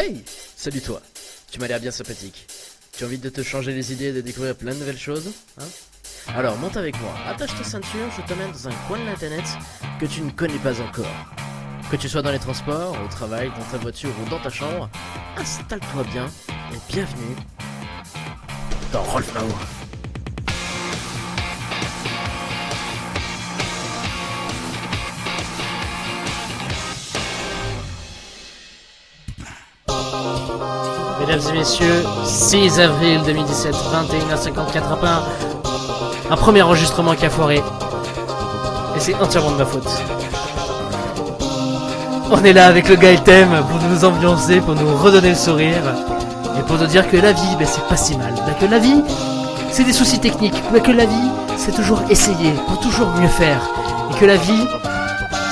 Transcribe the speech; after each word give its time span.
Hey 0.00 0.24
Salut 0.56 0.80
toi 0.80 1.02
Tu 1.50 1.60
m'as 1.60 1.66
l'air 1.66 1.78
bien 1.78 1.90
sympathique. 1.90 2.46
Tu 2.90 3.04
as 3.04 3.06
envie 3.06 3.18
de 3.18 3.28
te 3.28 3.42
changer 3.42 3.74
les 3.74 3.92
idées 3.92 4.06
et 4.06 4.12
de 4.14 4.22
découvrir 4.22 4.56
plein 4.56 4.72
de 4.72 4.78
nouvelles 4.78 4.98
choses 4.98 5.30
hein? 5.60 5.66
Alors 6.34 6.56
monte 6.56 6.78
avec 6.78 6.98
moi, 7.02 7.12
attache 7.28 7.54
ta 7.54 7.64
ceinture, 7.64 8.08
je 8.16 8.22
t'emmène 8.26 8.50
dans 8.50 8.68
un 8.68 8.72
coin 8.88 8.98
de 8.98 9.04
l'internet 9.04 9.44
que 10.00 10.06
tu 10.06 10.22
ne 10.22 10.30
connais 10.30 10.58
pas 10.60 10.80
encore. 10.80 11.04
Que 11.90 11.96
tu 11.96 12.08
sois 12.08 12.22
dans 12.22 12.32
les 12.32 12.38
transports, 12.38 12.96
au 13.04 13.08
travail, 13.08 13.50
dans 13.50 13.64
ta 13.70 13.76
voiture 13.76 14.12
ou 14.24 14.30
dans 14.30 14.40
ta 14.40 14.48
chambre, 14.48 14.88
installe-toi 15.36 16.04
bien 16.04 16.30
et 16.48 16.92
bienvenue 16.92 17.36
dans 18.94 19.02
Rolf 19.02 19.30
Mesdames 31.40 31.54
et 31.54 31.58
messieurs, 31.58 32.04
6 32.24 32.80
avril 32.80 33.20
2017, 33.24 33.74
21h54 33.74 35.06
à 35.06 35.22
Un 36.30 36.36
premier 36.36 36.60
enregistrement 36.60 37.14
qui 37.14 37.24
a 37.24 37.30
foiré. 37.30 37.62
Et 38.94 39.00
c'est 39.00 39.14
entièrement 39.14 39.52
de 39.52 39.56
ma 39.56 39.64
faute. 39.64 39.88
On 42.30 42.44
est 42.44 42.52
là 42.52 42.66
avec 42.66 42.88
le 42.90 42.96
gars 42.96 43.16
thème 43.16 43.64
pour 43.70 43.80
nous 43.88 44.04
ambiancer, 44.04 44.60
pour 44.60 44.74
nous 44.74 44.94
redonner 44.96 45.30
le 45.30 45.34
sourire. 45.34 45.82
Et 46.58 46.62
pour 46.62 46.76
nous 46.76 46.86
dire 46.86 47.08
que 47.08 47.16
la 47.16 47.32
vie, 47.32 47.56
ben, 47.58 47.66
c'est 47.66 47.86
pas 47.86 47.96
si 47.96 48.18
mal. 48.18 48.34
Ben, 48.46 48.54
que 48.60 48.70
la 48.70 48.78
vie, 48.78 49.02
c'est 49.70 49.84
des 49.84 49.94
soucis 49.94 50.20
techniques. 50.20 50.62
Mais 50.72 50.80
que 50.80 50.92
la 50.92 51.06
vie, 51.06 51.30
c'est 51.56 51.74
toujours 51.74 52.02
essayer, 52.10 52.52
pour 52.66 52.80
toujours 52.80 53.08
mieux 53.12 53.28
faire. 53.28 53.62
Et 54.10 54.18
que 54.18 54.26
la 54.26 54.36
vie, 54.36 54.66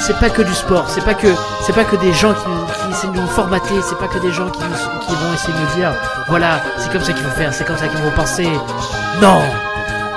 c'est 0.02 0.18
pas 0.18 0.28
que 0.28 0.42
du 0.42 0.54
sport, 0.54 0.84
c'est 0.88 1.04
pas 1.04 1.14
que 1.14 1.28
c'est 1.64 1.74
pas 1.74 1.84
que 1.84 1.96
des 1.96 2.12
gens 2.12 2.32
qui, 2.32 2.77
essaient 2.98 3.12
de 3.12 3.20
nous 3.20 3.28
formater, 3.28 3.74
c'est 3.82 3.98
pas 3.98 4.08
que 4.08 4.18
des 4.18 4.32
gens 4.32 4.50
qui, 4.50 4.60
vont 4.60 5.34
essayer 5.34 5.52
de 5.52 5.58
nous 5.58 5.74
dire 5.76 5.92
voilà, 6.28 6.60
c'est 6.78 6.90
comme 6.90 7.02
ça 7.02 7.12
qu'il 7.12 7.22
faut 7.22 7.36
faire, 7.36 7.54
c'est 7.54 7.64
comme 7.64 7.76
ça 7.76 7.86
qu'ils 7.86 8.00
vont 8.00 8.10
penser. 8.10 8.48
Non 9.22 9.40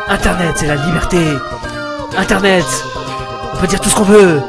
Internet, 0.09 0.55
c'est 0.55 0.67
la 0.67 0.75
liberté. 0.75 1.19
Internet, 2.17 2.65
on 3.53 3.57
peut 3.57 3.67
dire 3.67 3.79
tout 3.79 3.89
ce 3.89 3.95
qu'on 3.95 4.03
veut. 4.03 4.41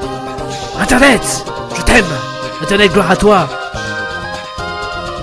Internet, 0.80 1.44
je 1.76 1.82
t'aime. 1.82 2.04
Internet, 2.62 2.92
gloire 2.92 3.10
à 3.10 3.16
toi. 3.16 3.48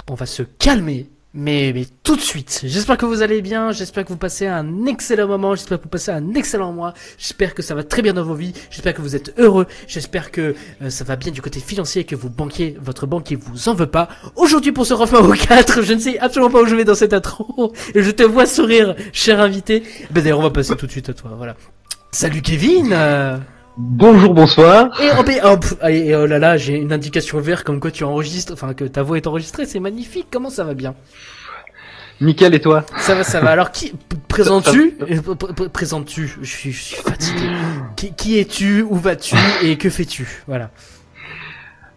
On 0.10 0.14
va 0.14 0.26
se 0.26 0.44
calmer 0.44 1.10
mais, 1.34 1.72
mais 1.76 1.86
tout 2.04 2.16
de 2.16 2.22
suite, 2.22 2.62
j'espère 2.64 2.98
que 2.98 3.06
vous 3.06 3.22
allez 3.22 3.42
bien, 3.42 3.72
j'espère 3.72 4.04
que 4.04 4.10
vous 4.10 4.18
passez 4.18 4.48
un 4.48 4.86
excellent 4.86 5.28
moment, 5.28 5.54
j'espère 5.54 5.78
que 5.78 5.84
vous 5.84 5.90
passez 5.90 6.12
un 6.12 6.34
excellent 6.34 6.72
mois, 6.72 6.96
j'espère 7.20 7.54
que 7.54 7.62
ça 7.62 7.76
va 7.76 7.84
très 7.84 8.02
bien 8.02 8.14
dans 8.14 8.24
vos 8.24 8.34
vies, 8.34 8.54
j'espère 8.72 8.96
que 8.96 9.02
vous 9.02 9.16
êtes 9.16 9.34
heureux, 9.38 9.68
j'espère 9.88 10.32
que 10.32 10.56
euh, 10.82 10.90
ça 10.90 11.04
va 11.04 11.16
bien 11.16 11.32
du 11.32 11.42
côté 11.42 11.60
financier 11.60 12.02
et 12.02 12.06
que 12.06 12.16
vous 12.16 12.30
banquier, 12.30 12.78
votre 12.82 13.06
banquier 13.06 13.36
vous 13.36 13.70
en 13.70 13.76
veut 13.76 13.88
pas. 13.88 14.10
Aujourd'hui 14.36 14.72
pour 14.72 14.88
ce 14.88 14.94
au 14.96 15.34
4, 15.34 15.82
je 15.84 15.94
ne 15.94 16.00
sais 16.00 16.18
absolument 16.18 16.52
pas 16.52 16.62
où 16.62 16.66
je 16.66 16.76
vais 16.76 16.86
dans 16.86 16.96
cette 16.96 17.14
intro, 17.14 17.74
et 17.94 18.02
je 18.02 18.12
te 18.12 18.24
vois 18.24 18.48
sourire, 18.48 18.96
cher 19.14 19.40
invité. 19.40 19.84
Ben 20.10 20.24
d'ailleurs 20.24 20.40
on 20.40 20.44
va 20.44 20.50
passer 20.50 20.76
tout 20.76 20.88
de 20.88 20.92
suite 20.92 21.10
à 21.10 21.14
toi, 21.14 21.34
voilà. 21.38 21.56
Salut 22.12 22.42
Kevin 22.42 22.92
Bonjour, 23.82 24.34
bonsoir. 24.34 24.90
Et 25.02 25.10
hop, 25.10 25.30
hop, 25.42 25.66
et 25.90 26.14
oh 26.14 26.26
là 26.26 26.38
là, 26.38 26.58
j'ai 26.58 26.76
une 26.76 26.92
indication 26.92 27.40
verte 27.40 27.64
comme 27.64 27.80
quoi 27.80 27.92
tu 27.92 28.04
enregistres, 28.04 28.52
enfin 28.52 28.74
que 28.74 28.84
ta 28.84 29.04
voix 29.04 29.16
est 29.16 29.26
enregistrée, 29.26 29.66
c'est 29.66 29.80
magnifique. 29.80 30.28
Comment 30.30 30.50
ça 30.50 30.66
va 30.66 30.74
bien? 30.74 30.96
Nickel 32.20 32.54
et 32.54 32.60
toi? 32.60 32.86
Ça 32.98 33.16
va, 33.16 33.24
ça 33.24 33.40
va. 33.40 33.52
Alors 33.52 33.72
qui 33.72 33.94
présentes-tu? 34.28 34.98
Présentes-tu? 35.72 36.40
Je 36.42 36.50
suis, 36.50 36.74
fatigué. 36.74 37.48
qui, 37.96 38.12
qui 38.12 38.38
es-tu? 38.40 38.82
Où 38.82 38.96
vas-tu? 38.96 39.38
Et 39.64 39.78
que 39.78 39.90
fais-tu? 39.90 40.44
Voilà. 40.46 40.72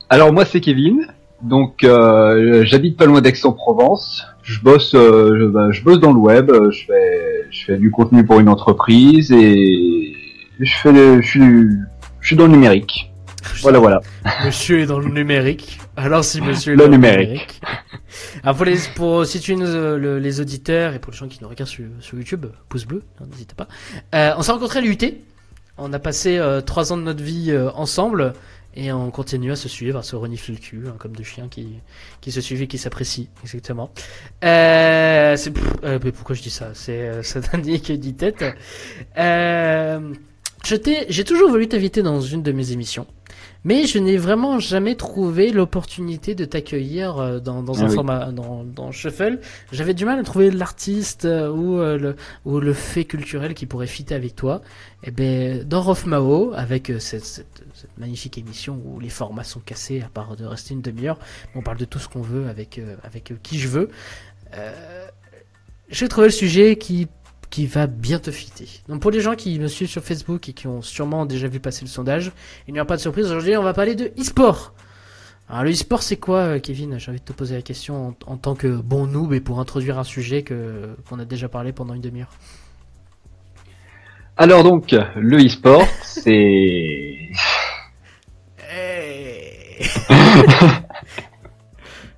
Alors 0.09 0.33
moi 0.33 0.45
c'est 0.45 0.61
Kevin. 0.61 1.09
Donc 1.43 1.83
euh, 1.83 2.63
j'habite 2.65 2.97
pas 2.97 3.07
loin 3.07 3.21
d'Aix-en-Provence. 3.21 4.25
Je 4.45 4.61
bosse, 4.61 4.95
euh, 4.95 5.37
je, 5.37 5.45
bah, 5.47 5.73
je, 5.73 5.83
bosse 5.83 5.99
dans 5.99 6.13
le 6.13 6.21
web. 6.21 6.53
Je 6.71 6.85
fais, 6.87 7.47
je 7.51 7.65
fais 7.65 7.77
du 7.77 7.91
contenu 7.91 8.25
pour 8.25 8.39
une 8.39 8.49
entreprise 8.49 9.33
et 9.33 10.12
je 10.63 10.75
fais, 10.77 11.23
je 11.23 11.27
suis, 11.27 11.41
je 12.21 12.27
suis 12.27 12.37
dans 12.37 12.47
le 12.47 12.53
numérique. 12.53 13.13
Voilà, 13.63 13.79
voilà. 13.79 14.01
Monsieur 14.45 14.81
est 14.81 14.87
dans 14.87 14.99
le 14.99 15.09
numérique. 15.09 15.79
Alors 15.97 16.25
si 16.25 16.41
monsieur 16.41 16.73
est 16.73 16.77
le 16.77 16.83
dans 16.85 16.89
numérique. 16.89 17.19
le 17.19 17.25
numérique. 17.27 17.61
Alors 18.45 18.57
pour, 18.57 18.65
les, 18.65 18.77
pour 18.95 19.27
situer 19.27 19.57
les 19.57 20.41
auditeurs 20.41 20.95
et 20.95 20.99
pour 20.99 21.13
les 21.13 21.19
gens 21.19 21.29
qui 21.29 21.39
nous 21.43 21.49
regardent 21.49 21.69
sur, 21.71 21.85
sur 22.01 22.17
YouTube, 22.17 22.47
pouce 22.69 22.85
bleu, 22.87 23.03
hein, 23.21 23.25
n'hésitez 23.31 23.55
pas. 23.55 23.69
Euh, 24.15 24.33
on 24.37 24.43
s'est 24.43 24.53
rencontrés 24.53 24.79
à 24.79 24.83
l'UT. 24.83 24.99
On 25.77 25.93
a 25.93 25.99
passé 25.99 26.39
euh, 26.39 26.61
trois 26.61 26.93
ans 26.93 26.97
de 26.97 27.03
notre 27.03 27.23
vie 27.23 27.51
euh, 27.51 27.71
ensemble 27.73 28.33
et 28.75 28.93
on 28.93 29.11
continue 29.11 29.53
à 29.53 29.57
se 29.57 29.69
suivre, 29.69 29.99
à 29.99 30.03
se 30.03 30.17
renifler 30.17 30.55
le 30.55 30.61
cul, 30.61 30.85
hein, 30.89 30.95
comme 30.99 31.15
deux 31.15 31.25
chiens 31.25 31.49
qui, 31.49 31.79
qui 32.21 32.33
se 32.33 32.41
suivent 32.41 32.63
et 32.63 32.67
qui 32.67 32.79
s'apprécient, 32.79 33.27
exactement. 33.43 33.91
Euh, 34.45 35.37
c'est, 35.37 35.53
euh, 35.85 35.99
pourquoi 35.99 36.35
je 36.35 36.43
dis 36.43 36.51
ça? 36.51 36.71
C'est 36.75 37.01
euh, 37.01 37.23
Satanier 37.23 37.81
qui 37.81 37.99
dit 37.99 38.15
tête. 38.15 38.45
Euh, 39.19 40.01
j'ai 40.65 41.25
toujours 41.25 41.51
voulu 41.51 41.69
t'inviter 41.69 42.03
dans 42.03 42.21
une 42.21 42.43
de 42.43 42.53
mes 42.53 42.73
émissions, 42.73 43.07
mais 43.65 43.87
je 43.87 43.99
n'ai 43.99 44.17
vraiment 44.17 44.59
jamais 44.59 44.95
trouvé 44.95 45.51
l'opportunité 45.51 46.35
de 46.35 46.45
t'accueillir 46.45 47.19
euh, 47.19 47.41
dans, 47.41 47.63
dans 47.63 47.83
un 47.83 47.87
ah 47.87 47.91
format 47.91 48.33
dans, 48.33 48.65
dans 48.65 48.93
Shuffle. 48.93 49.41
J'avais 49.73 49.95
du 49.95 50.05
mal 50.05 50.19
à 50.19 50.23
trouver 50.23 50.51
l'artiste 50.51 51.25
euh, 51.25 51.51
ou 51.51 51.81
euh, 51.81 51.99
le 51.99 52.17
ou 52.45 52.61
le 52.61 52.73
fait 52.73 53.05
culturel 53.05 53.55
qui 53.55 53.67
pourrait 53.67 53.87
fitter 53.87 54.15
avec 54.15 54.37
toi. 54.37 54.61
Et 55.03 55.09
eh 55.09 55.11
ben 55.11 55.65
dans 55.65 55.83
Rofmao, 55.83 56.53
avec 56.55 56.93
cette, 57.01 57.25
cette, 57.25 57.65
cette, 57.75 57.99
magnifique 57.99 58.39
émission 58.39 58.81
où 58.85 59.01
les 59.01 59.09
formats 59.09 59.45
sont 59.45 59.61
cassés 59.61 60.01
à 60.01 60.09
part 60.09 60.37
de 60.37 60.45
rester 60.45 60.75
une 60.75 60.83
demi-heure, 60.83 61.19
on 61.57 61.63
parle 61.63 61.79
de 61.79 61.85
tout 61.85 61.99
ce 61.99 62.09
qu'on 62.09 62.23
veut 62.23 62.47
avec 62.49 62.81
avec 63.05 63.33
qui 63.43 63.59
je 63.59 63.69
veux. 63.69 63.91
Euh, 64.57 65.09
j'ai 65.89 66.09
trouvé 66.09 66.29
le 66.29 66.33
sujet 66.33 66.77
qui 66.77 67.09
qui 67.53 67.67
va 67.67 67.87
bien 67.87 68.19
te 68.19 68.31
fitter. 68.31 68.67
Donc 68.89 69.03
pour 69.03 69.11
les 69.11 69.21
gens 69.21 69.35
qui 69.35 69.61
me 69.61 69.69
suivent 69.69 69.91
sur 69.91 70.03
Facebook 70.03 70.49
et 70.49 70.55
qui 70.55 70.67
ont 70.67 70.81
sûrement 70.81 71.27
déjà 71.27 71.49
vu 71.49 71.61
passer 71.61 71.85
le 71.85 71.91
sondage, 71.91 72.33
il 72.67 72.73
n'y 72.73 72.81
aura 72.81 72.87
pas 72.87 72.97
de 72.97 73.03
surprise. 73.03 73.27
Aujourd'hui, 73.27 73.55
on 73.59 73.63
va 73.63 73.75
parler 73.75 73.95
de 73.95 74.07
e-sport. 74.19 74.73
Alors 75.51 75.65
le 75.65 75.71
e-sport, 75.71 76.03
c'est 76.03 76.17
quoi, 76.17 76.39
euh, 76.39 76.59
Kevin? 76.59 76.99
J'ai 76.99 77.11
envie 77.11 77.21
de 77.21 77.25
te 77.25 77.35
poser 77.35 77.55
la 77.55 77.61
question 77.61 78.17
en, 78.27 78.37
tant 78.39 78.55
que 78.55 78.69
bon 78.69 79.07
noob 79.07 79.35
et 79.35 79.41
pour 79.41 79.61
introduire 79.61 79.99
un 79.99 80.05
sujet 80.05 80.43
que 80.43 80.97
qu'on 81.07 81.19
a 81.19 81.27
déjà 81.27 81.51
parlé 81.51 81.73
pendant 81.73 81.93
une 81.93 82.01
demi-heure. 82.01 82.33
Alors 84.39 84.65
donc, 84.65 84.97
le 85.15 85.45
e-sport, 85.45 85.87
c'est... 86.03 87.29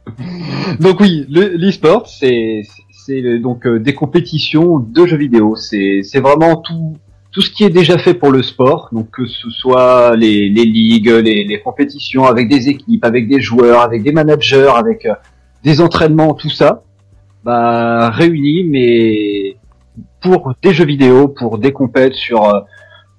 donc 0.78 1.00
oui, 1.00 1.26
le 1.28 1.70
sport 1.72 2.08
c'est 2.08 2.62
c'est 3.06 3.38
donc 3.38 3.66
euh, 3.66 3.78
des 3.78 3.94
compétitions 3.94 4.78
de 4.78 5.06
jeux 5.06 5.16
vidéo. 5.16 5.56
C'est 5.56 6.20
vraiment 6.20 6.56
tout 6.56 6.96
tout 7.32 7.42
ce 7.42 7.50
qui 7.50 7.64
est 7.64 7.70
déjà 7.70 7.98
fait 7.98 8.14
pour 8.14 8.30
le 8.30 8.44
sport, 8.44 8.90
donc 8.92 9.10
que 9.10 9.26
ce 9.26 9.50
soit 9.50 10.14
les, 10.14 10.48
les 10.48 10.64
ligues, 10.64 11.08
les, 11.08 11.42
les, 11.42 11.60
compétitions 11.60 12.26
avec 12.26 12.48
des 12.48 12.68
équipes, 12.68 13.04
avec 13.04 13.26
des 13.26 13.40
joueurs, 13.40 13.80
avec 13.80 14.04
des 14.04 14.12
managers, 14.12 14.70
avec 14.76 15.04
euh, 15.04 15.14
des 15.64 15.80
entraînements, 15.80 16.34
tout 16.34 16.48
ça, 16.48 16.84
bah 17.42 18.10
réuni, 18.10 18.62
mais 18.62 19.56
pour 20.22 20.54
des 20.62 20.72
jeux 20.72 20.86
vidéo, 20.86 21.26
pour 21.26 21.58
des 21.58 21.72
compètes 21.72 22.14
sur 22.14 22.44
euh, 22.44 22.60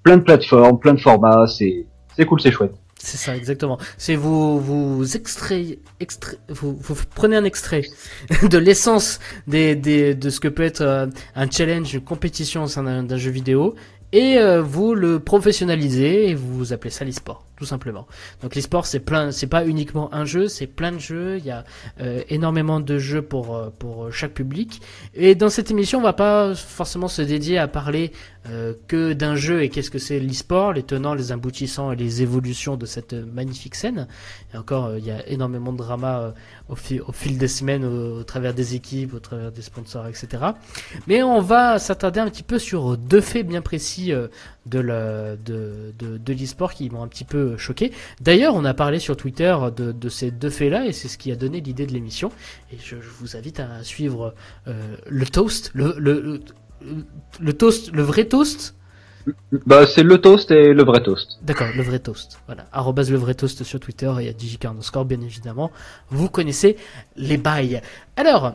plein 0.02 0.16
de 0.16 0.22
plateformes, 0.22 0.79
plein 0.79 0.94
de 0.94 1.02
formats, 1.02 1.46
c'est 1.47 1.85
cool, 2.25 2.40
c'est 2.40 2.52
chouette. 2.52 2.73
C'est 3.05 3.17
ça, 3.17 3.38
exactement. 3.38 3.77
C'est 3.99 4.16
vous, 4.16 4.59
vous 4.59 5.16
extrait, 5.16 5.77
extrait 5.99 6.38
vous, 6.49 6.75
vous 6.75 6.95
prenez 7.13 7.35
un 7.35 7.43
extrait 7.43 7.83
de 8.49 8.57
l'essence 8.57 9.19
des, 9.45 9.75
des, 9.75 10.16
de 10.16 10.31
ce 10.31 10.39
que 10.39 10.47
peut 10.47 10.63
être 10.63 10.81
euh, 10.81 11.05
un 11.35 11.47
challenge, 11.47 11.93
une 11.93 12.01
compétition 12.01 12.63
au 12.63 12.67
sein 12.67 13.03
d'un 13.03 13.17
jeu 13.17 13.29
vidéo, 13.29 13.75
et 14.16 14.38
euh, 14.38 14.62
vous 14.62 14.96
le 14.96 15.20
professionnalisez 15.20 16.30
et 16.30 16.36
vous 16.36 16.72
appelez 16.72 16.90
ça 16.90 17.03
l'e-sport, 17.03 17.44
tout 17.58 17.66
simplement. 17.66 18.08
Donc 18.42 18.56
l'e-sport 18.56 18.86
c'est 18.86 19.02
plein, 19.02 19.31
c'est 19.31 19.48
pas 19.48 19.66
uniquement 19.68 20.08
un 20.14 20.24
jeu, 20.24 20.48
c'est 20.48 20.68
plein 20.68 20.94
de 20.94 21.00
jeux. 21.00 21.38
Il 21.38 21.46
y 21.46 21.52
a 21.52 21.66
euh, 22.00 22.22
énormément 22.29 22.79
de 22.79 22.97
jeux 22.97 23.22
pour 23.22 23.73
pour 23.78 24.14
chaque 24.14 24.32
public. 24.32 24.82
Et 25.16 25.35
dans 25.35 25.50
cette 25.50 25.70
émission, 25.70 26.00
on 26.00 26.02
va 26.02 26.14
pas 26.14 26.56
forcément 26.56 27.09
se 27.09 27.22
dédier 27.22 27.58
à 27.58 27.67
parler 27.67 28.14
euh, 28.52 28.73
que 28.88 29.14
d'un 29.14 29.35
jeu 29.35 29.64
et 29.64 29.70
qu'est-ce 29.70 29.90
que 29.90 29.97
c'est 29.97 30.20
l'e-sport, 30.20 30.72
les 30.72 30.84
tenants, 30.84 31.16
les 31.16 31.32
aboutissants 31.32 31.91
et 31.91 31.96
les 31.96 32.22
évolutions 32.22 32.78
de 32.78 32.85
cette 32.85 33.14
magnifique 33.14 33.73
scène. 33.73 34.08
Et 34.53 34.58
encore, 34.58 34.85
euh, 34.85 35.00
il 35.00 35.06
y 35.06 35.09
a 35.09 35.28
énormément 35.28 35.72
de 35.73 35.79
drama 35.79 36.20
euh, 36.20 36.32
au, 36.70 36.76
fil 37.11 37.40
des 37.40 37.47
semaines, 37.47 37.84
au, 37.84 38.23
travers 38.23 38.53
des 38.53 38.76
équipes, 38.76 39.16
au 39.16 39.20
travers 39.20 39.52
des 39.52 39.64
sponsors, 39.64 40.06
etc. 40.06 40.44
Mais 41.08 41.23
on 41.23 41.41
va 41.41 41.79
s'attarder 41.79 42.20
un 42.20 42.29
petit 42.29 42.44
peu 42.44 42.59
sur 42.59 42.97
deux 42.97 43.22
faits 43.22 43.47
bien 43.47 43.64
précis 43.64 44.04
de 44.11 44.79
l'e 44.79 45.37
de, 45.43 45.93
de, 45.97 46.17
de 46.17 46.46
sport 46.46 46.73
qui 46.73 46.90
m'ont 46.90 47.03
un 47.03 47.07
petit 47.07 47.25
peu 47.25 47.57
choqué. 47.57 47.91
D'ailleurs, 48.22 48.55
on 48.55 48.66
a 48.66 48.73
parlé 48.73 48.99
sur 48.99 49.16
Twitter 49.17 49.55
de, 49.75 49.91
de 49.91 50.09
ces 50.09 50.31
deux 50.31 50.49
faits-là 50.49 50.85
et 50.85 50.93
c'est 50.93 51.07
ce 51.07 51.17
qui 51.17 51.31
a 51.31 51.35
donné 51.35 51.61
l'idée 51.61 51.85
de 51.85 51.93
l'émission. 51.93 52.31
Et 52.72 52.78
je, 52.78 52.96
je, 53.02 53.09
vous 53.19 53.35
invite 53.35 53.59
à 53.59 53.84
suivre 53.84 54.34
le 54.66 55.25
toast, 55.25 55.72
le, 55.73 55.96
le 55.97 56.41
le 57.40 57.53
toast, 57.53 57.91
le 57.91 58.03
vrai 58.03 58.25
toast, 58.25 58.75
Bah, 59.66 59.85
c'est 59.87 60.03
le 60.03 60.19
toast 60.22 60.51
et 60.51 60.73
le 60.73 60.84
vrai 60.84 61.01
toast. 61.01 61.40
D'accord, 61.41 61.67
le 61.75 61.81
vrai 61.81 61.99
toast. 61.99 62.40
Voilà. 62.46 62.67
Arrobase 62.72 63.09
le 63.11 63.17
vrai 63.17 63.34
toast 63.34 63.63
sur 63.63 63.79
Twitter 63.79 64.11
et 64.22 64.29
à 64.29 64.34
DigiCarnoscore, 64.34 65.05
bien 65.05 65.22
évidemment. 65.22 65.72
Vous 66.09 66.29
connaissez 66.29 66.78
les 67.16 67.37
bails. 67.37 67.81
Alors, 68.17 68.53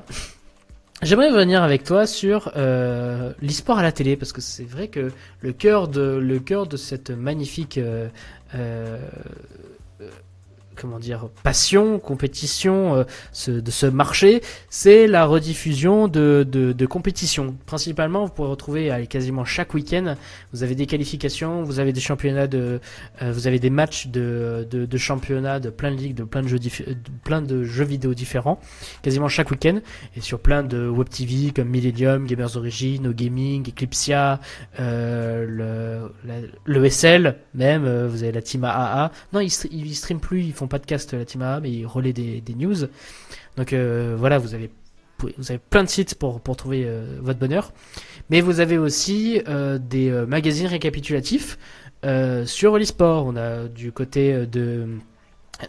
j'aimerais 1.02 1.31
revenir 1.31 1.62
avec 1.62 1.85
toi 1.85 2.06
sur 2.06 2.52
euh, 2.56 3.32
à 3.79 3.82
la 3.82 3.93
télé, 3.93 4.17
parce 4.17 4.32
que 4.32 4.41
c'est 4.41 4.64
vrai 4.64 4.88
que 4.88 5.12
le 5.41 5.52
cœur 5.52 5.88
de, 5.88 6.19
le 6.23 6.38
cœur 6.38 6.67
de 6.67 6.76
cette 6.76 7.11
magnifique 7.11 7.79
euh, 7.79 8.08
euh, 8.55 8.99
comment 10.81 10.99
dire, 10.99 11.29
passion, 11.43 11.99
compétition 11.99 13.05
euh, 13.49 13.61
de 13.61 13.71
ce 13.71 13.87
marché, 13.87 14.43
c'est 14.71 15.06
la 15.06 15.27
rediffusion 15.27 16.09
de, 16.09 16.47
de, 16.49 16.73
de 16.73 16.87
compétitions. 16.87 17.55
Principalement, 17.67 18.25
vous 18.25 18.32
pouvez 18.32 18.49
retrouver 18.49 18.91
allez, 18.91 19.06
quasiment 19.06 19.44
chaque 19.44 19.75
week-end, 19.75 20.17
vous 20.53 20.62
avez 20.62 20.75
des 20.75 20.87
qualifications, 20.87 21.62
vous 21.62 21.79
avez 21.81 21.93
des 21.93 22.00
championnats 22.00 22.47
de, 22.47 22.81
euh, 23.23 23.32
vous 23.32 23.47
avez 23.47 23.59
des 23.59 23.71
matchs 23.71 24.06
de, 24.06 24.67
de, 24.71 24.87
de 24.87 24.99
championnats, 24.99 25.61
de 25.61 25.71
plein 25.71 25.91
de 25.91 25.97
ligues, 25.97 26.15
de 26.15 26.25
plein 26.25 26.43
de 26.43 26.49
jeux, 26.49 26.59
plein 27.25 27.43
de 27.43 27.65
jeux 27.65 27.85
vidéo 27.85 28.15
différents, 28.15 28.61
quasiment 29.03 29.29
chaque 29.29 29.50
week-end, 29.50 29.81
et 30.17 30.21
sur 30.21 30.41
plein 30.41 30.62
de 30.62 30.88
web 30.88 31.09
TV 31.09 31.53
comme 31.55 31.69
Millennium, 31.69 32.27
Gamers 32.27 32.56
Origin, 32.56 33.03
No 33.03 33.12
Gaming, 33.12 33.69
Eclipsia, 33.69 34.41
euh, 34.79 36.11
le, 36.25 36.41
le 36.65 36.88
SL, 36.88 37.37
même, 37.55 37.85
euh, 37.85 38.09
vous 38.09 38.23
avez 38.23 38.32
la 38.32 38.43
team 38.43 38.65
AAA. 38.65 39.11
Non, 39.32 39.41
ils, 39.41 39.53
ils 39.71 39.94
streament 39.94 40.21
plus, 40.21 40.43
ils 40.43 40.53
font 40.53 40.67
podcast 40.70 41.12
la 41.12 41.26
Team 41.26 41.43
A, 41.43 41.61
mais 41.61 41.70
il 41.70 41.87
relaie 41.87 42.14
des, 42.14 42.40
des 42.40 42.55
news. 42.55 42.87
Donc 43.58 43.75
euh, 43.75 44.14
voilà, 44.17 44.38
vous 44.38 44.55
avez 44.55 44.70
vous 45.37 45.50
avez 45.50 45.58
plein 45.58 45.84
de 45.84 45.88
sites 45.90 46.14
pour, 46.14 46.40
pour 46.40 46.56
trouver 46.56 46.84
euh, 46.87 47.19
votre 47.20 47.38
bonheur. 47.38 47.75
Mais 48.31 48.40
vous 48.40 48.61
avez 48.61 48.78
aussi 48.78 49.43
euh, 49.49 49.76
des 49.78 50.11
magazines 50.26 50.67
récapitulatifs 50.67 51.58
sur 52.46 52.78
l'e-sport. 52.78 53.26
On 53.26 53.37
a 53.37 53.69
du 53.69 53.93
côté 53.93 54.46
de 54.46 54.87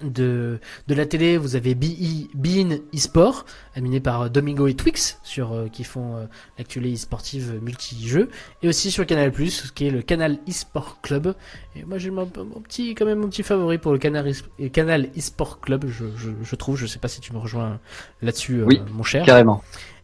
de, 0.02 0.60
de 0.88 0.96
la 0.96 1.06
télé, 1.06 1.38
vous 1.38 1.56
avez 1.56 1.76
BE, 1.76 2.28
Bein 2.34 2.80
eSport, 2.94 3.46
animé 3.76 4.00
par 4.00 4.30
Domingo 4.30 4.68
et 4.68 4.74
Twix, 4.74 5.20
sur, 5.24 5.54
euh, 5.54 5.68
qui 5.68 5.84
font 5.84 6.18
euh, 6.18 6.26
l'actualité 6.58 6.96
e-sportive 6.96 7.60
multi-jeux, 7.62 8.30
et 8.62 8.68
aussi 8.68 8.92
sur 8.92 9.06
Canal+, 9.06 9.32
qui 9.76 9.88
est 9.88 9.90
le 9.90 10.02
canal 10.02 10.40
eSport 10.48 11.00
Club. 11.02 11.36
Et 11.76 11.84
moi 11.84 11.98
j'ai 11.98 12.10
mon, 12.10 12.30
mon, 12.38 12.62
petit, 12.62 12.96
quand 12.96 13.06
même 13.06 13.20
mon 13.20 13.28
petit 13.28 13.44
favori 13.44 13.78
pour 13.78 13.92
le 13.92 13.98
canal, 13.98 14.32
e 14.60 14.68
canal 14.70 15.10
eSport 15.16 15.60
Club, 15.60 15.86
je, 15.88 16.06
je, 16.16 16.32
je, 16.42 16.56
trouve, 16.56 16.78
je 16.78 16.86
sais 16.86 17.00
pas 17.00 17.08
si 17.08 17.22
tu 17.22 17.34
me 17.34 17.38
rejoins 17.38 17.80
là-dessus, 18.22 18.64
oui, 18.64 18.80
euh, 18.80 18.92
mon 18.92 19.04
cher. 19.04 19.26
carrément. 19.26 19.64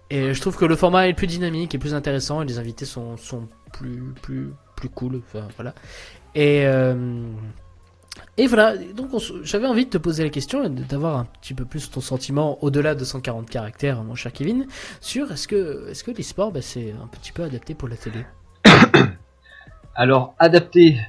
Et 0.10 0.34
je 0.34 0.40
trouve 0.42 0.56
que 0.56 0.66
le 0.66 0.78
format 0.78 1.10
est 1.10 1.14
plus 1.14 1.28
dynamique 1.28 1.76
et 1.76 1.78
plus 1.78 1.94
intéressant, 1.94 2.42
et 2.42 2.46
les 2.46 2.60
invités 2.60 2.86
sont, 2.86 3.18
sont 3.18 3.48
plus, 3.74 4.14
plus, 4.22 4.52
plus 4.76 4.90
cool, 4.90 5.22
enfin 5.28 5.48
voilà. 5.56 5.74
Et... 6.36 6.66
Et 8.38 8.46
voilà, 8.46 8.76
donc 8.78 9.10
j'avais 9.44 9.66
envie 9.66 9.86
de 9.86 9.90
te 9.90 9.98
poser 9.98 10.24
la 10.24 10.30
question 10.30 10.64
et 10.64 10.70
d'avoir 10.70 11.18
un 11.18 11.26
petit 11.42 11.56
peu 11.56 11.66
plus 11.66 11.90
ton 11.90 12.02
sentiment 12.02 12.58
au-delà 12.64 12.94
de 12.94 13.04
140 13.04 13.50
caractères, 13.50 14.04
mon 14.04 14.14
cher 14.14 14.32
Kevin, 14.32 14.68
sur 15.02 15.32
est-ce 15.32 15.48
que, 15.48 15.90
est-ce 15.90 16.04
que 16.04 16.12
l'e-sport, 16.12 16.52
bah, 16.52 16.62
c'est 16.62 16.92
un 16.92 17.08
petit 17.08 17.32
peu 17.32 17.44
adapté 17.44 17.74
pour 17.74 17.88
la 17.88 17.96
télé? 17.96 18.26
Alors, 19.96 20.36
adapté, 20.38 21.00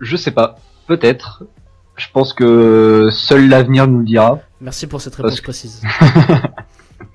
je 0.00 0.16
sais 0.16 0.32
pas, 0.32 0.56
peut-être. 0.86 1.44
Je 1.96 2.06
pense 2.12 2.34
que 2.34 3.08
seul 3.10 3.48
l'avenir 3.48 3.86
nous 3.86 4.00
le 4.00 4.04
dira. 4.04 4.40
Merci 4.60 4.86
pour 4.86 5.00
cette 5.00 5.14
réponse 5.14 5.40
que... 5.40 5.44
précise. 5.44 5.82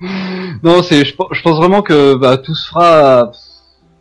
non, 0.62 0.82
c'est, 0.82 1.04
je, 1.04 1.14
je, 1.14 1.42
pense 1.42 1.56
vraiment 1.56 1.82
que 1.82 2.14
bah, 2.14 2.38
tout 2.38 2.54
se 2.54 2.68
fera 2.68 3.30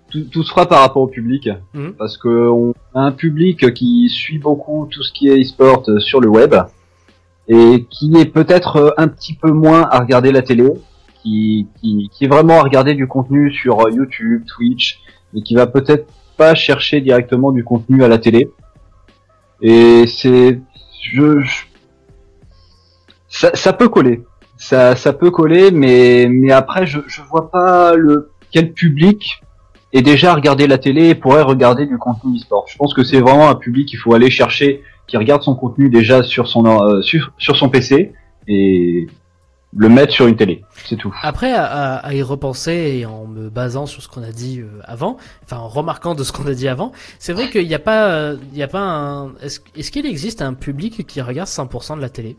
tout, 0.10 0.24
tout, 0.26 0.44
se 0.44 0.50
fera 0.52 0.68
par 0.68 0.82
rapport 0.82 1.02
au 1.02 1.08
public, 1.08 1.50
mmh. 1.74 1.90
parce 1.98 2.18
que 2.18 2.50
on 2.50 2.74
a 2.94 3.02
un 3.02 3.12
public 3.12 3.74
qui 3.74 4.10
suit 4.10 4.40
beaucoup 4.40 4.88
tout 4.90 5.04
ce 5.04 5.12
qui 5.12 5.30
est 5.30 5.42
e-sport 5.42 5.84
sur 6.00 6.20
le 6.22 6.28
web 6.28 6.56
et 7.48 7.86
qui 7.90 8.14
est 8.16 8.32
peut-être 8.32 8.94
un 8.98 9.08
petit 9.08 9.34
peu 9.34 9.52
moins 9.52 9.88
à 9.90 10.00
regarder 10.00 10.32
la 10.32 10.44
télé, 10.44 10.72
qui, 11.22 11.68
qui, 11.82 12.10
qui 12.14 12.26
est 12.26 12.28
vraiment 12.28 12.60
à 12.60 12.64
regarder 12.64 12.94
du 12.94 13.08
contenu 13.08 13.52
sur 13.52 13.90
YouTube, 13.90 14.44
Twitch, 14.46 15.02
et 15.36 15.42
qui 15.42 15.56
va 15.56 15.66
peut-être 15.66 16.08
pas 16.38 16.54
chercher 16.54 17.02
directement 17.02 17.52
du 17.52 17.64
contenu 17.64 18.04
à 18.04 18.08
la 18.08 18.20
télé. 18.20 18.52
Et 19.62 20.06
c'est, 20.08 20.62
je, 21.12 21.42
je 21.42 21.64
ça, 23.28 23.52
ça, 23.56 23.74
peut 23.74 23.90
coller, 23.90 24.24
ça, 24.58 24.96
ça 24.96 25.12
peut 25.12 25.32
coller, 25.32 25.72
mais, 25.72 26.28
mais 26.30 26.52
après 26.52 26.86
je, 26.86 27.00
je 27.08 27.22
vois 27.24 27.52
pas 27.52 27.96
le 27.96 28.32
quel 28.52 28.74
public 28.74 29.42
et 29.94 30.02
déjà 30.02 30.34
regarder 30.34 30.68
la 30.68 30.78
télé 30.78 31.16
pourrait 31.16 31.42
regarder 31.42 31.86
du 31.86 31.98
contenu 31.98 32.38
e-sport. 32.38 32.66
Je 32.68 32.78
pense 32.78 32.94
que 32.94 33.04
c'est 33.04 33.20
vraiment 33.20 33.50
un 33.50 33.56
public 33.56 33.88
qu'il 33.88 34.00
faut 34.00 34.14
aller 34.14 34.30
chercher, 34.30 34.84
qui 35.08 35.18
regarde 35.18 35.42
son 35.42 35.56
contenu 35.56 35.90
déjà 35.90 36.24
sur 36.24 36.48
son 36.48 36.66
euh, 36.66 37.02
sur, 37.02 37.32
son 37.40 37.70
PC 37.70 38.14
et 38.48 39.08
le 39.76 39.90
mettre 39.90 40.14
sur 40.14 40.26
une 40.26 40.36
télé, 40.36 40.64
c'est 40.74 40.96
tout. 40.96 41.16
Après, 41.22 41.54
à, 41.54 41.96
à, 41.98 42.14
y 42.16 42.24
repenser 42.24 42.72
et 42.72 43.06
en 43.06 43.28
me 43.28 43.50
basant 43.50 43.86
sur 43.86 44.02
ce 44.02 44.08
qu'on 44.08 44.24
a 44.24 44.32
dit 44.32 44.62
euh, 44.62 44.82
avant, 44.84 45.18
enfin 45.44 45.58
en 45.58 45.68
remarquant 45.68 46.16
de 46.16 46.24
ce 46.24 46.32
qu'on 46.32 46.48
a 46.48 46.54
dit 46.54 46.68
avant, 46.68 46.92
c'est 47.20 47.34
vrai 47.34 47.50
qu'il 47.52 47.68
n'y 47.68 47.76
a 47.76 47.80
pas, 47.80 48.34
il 48.52 48.58
y 48.58 48.64
a 48.64 48.68
pas 48.68 48.82
un. 48.82 49.36
Est-ce 49.44 49.60
est 49.76 49.92
qu'il 49.92 50.06
existe 50.08 50.42
un 50.42 50.54
public 50.54 51.06
qui 51.06 51.22
regarde 51.22 51.50
100% 51.50 51.98
de 51.98 52.02
la 52.02 52.10
télé? 52.10 52.36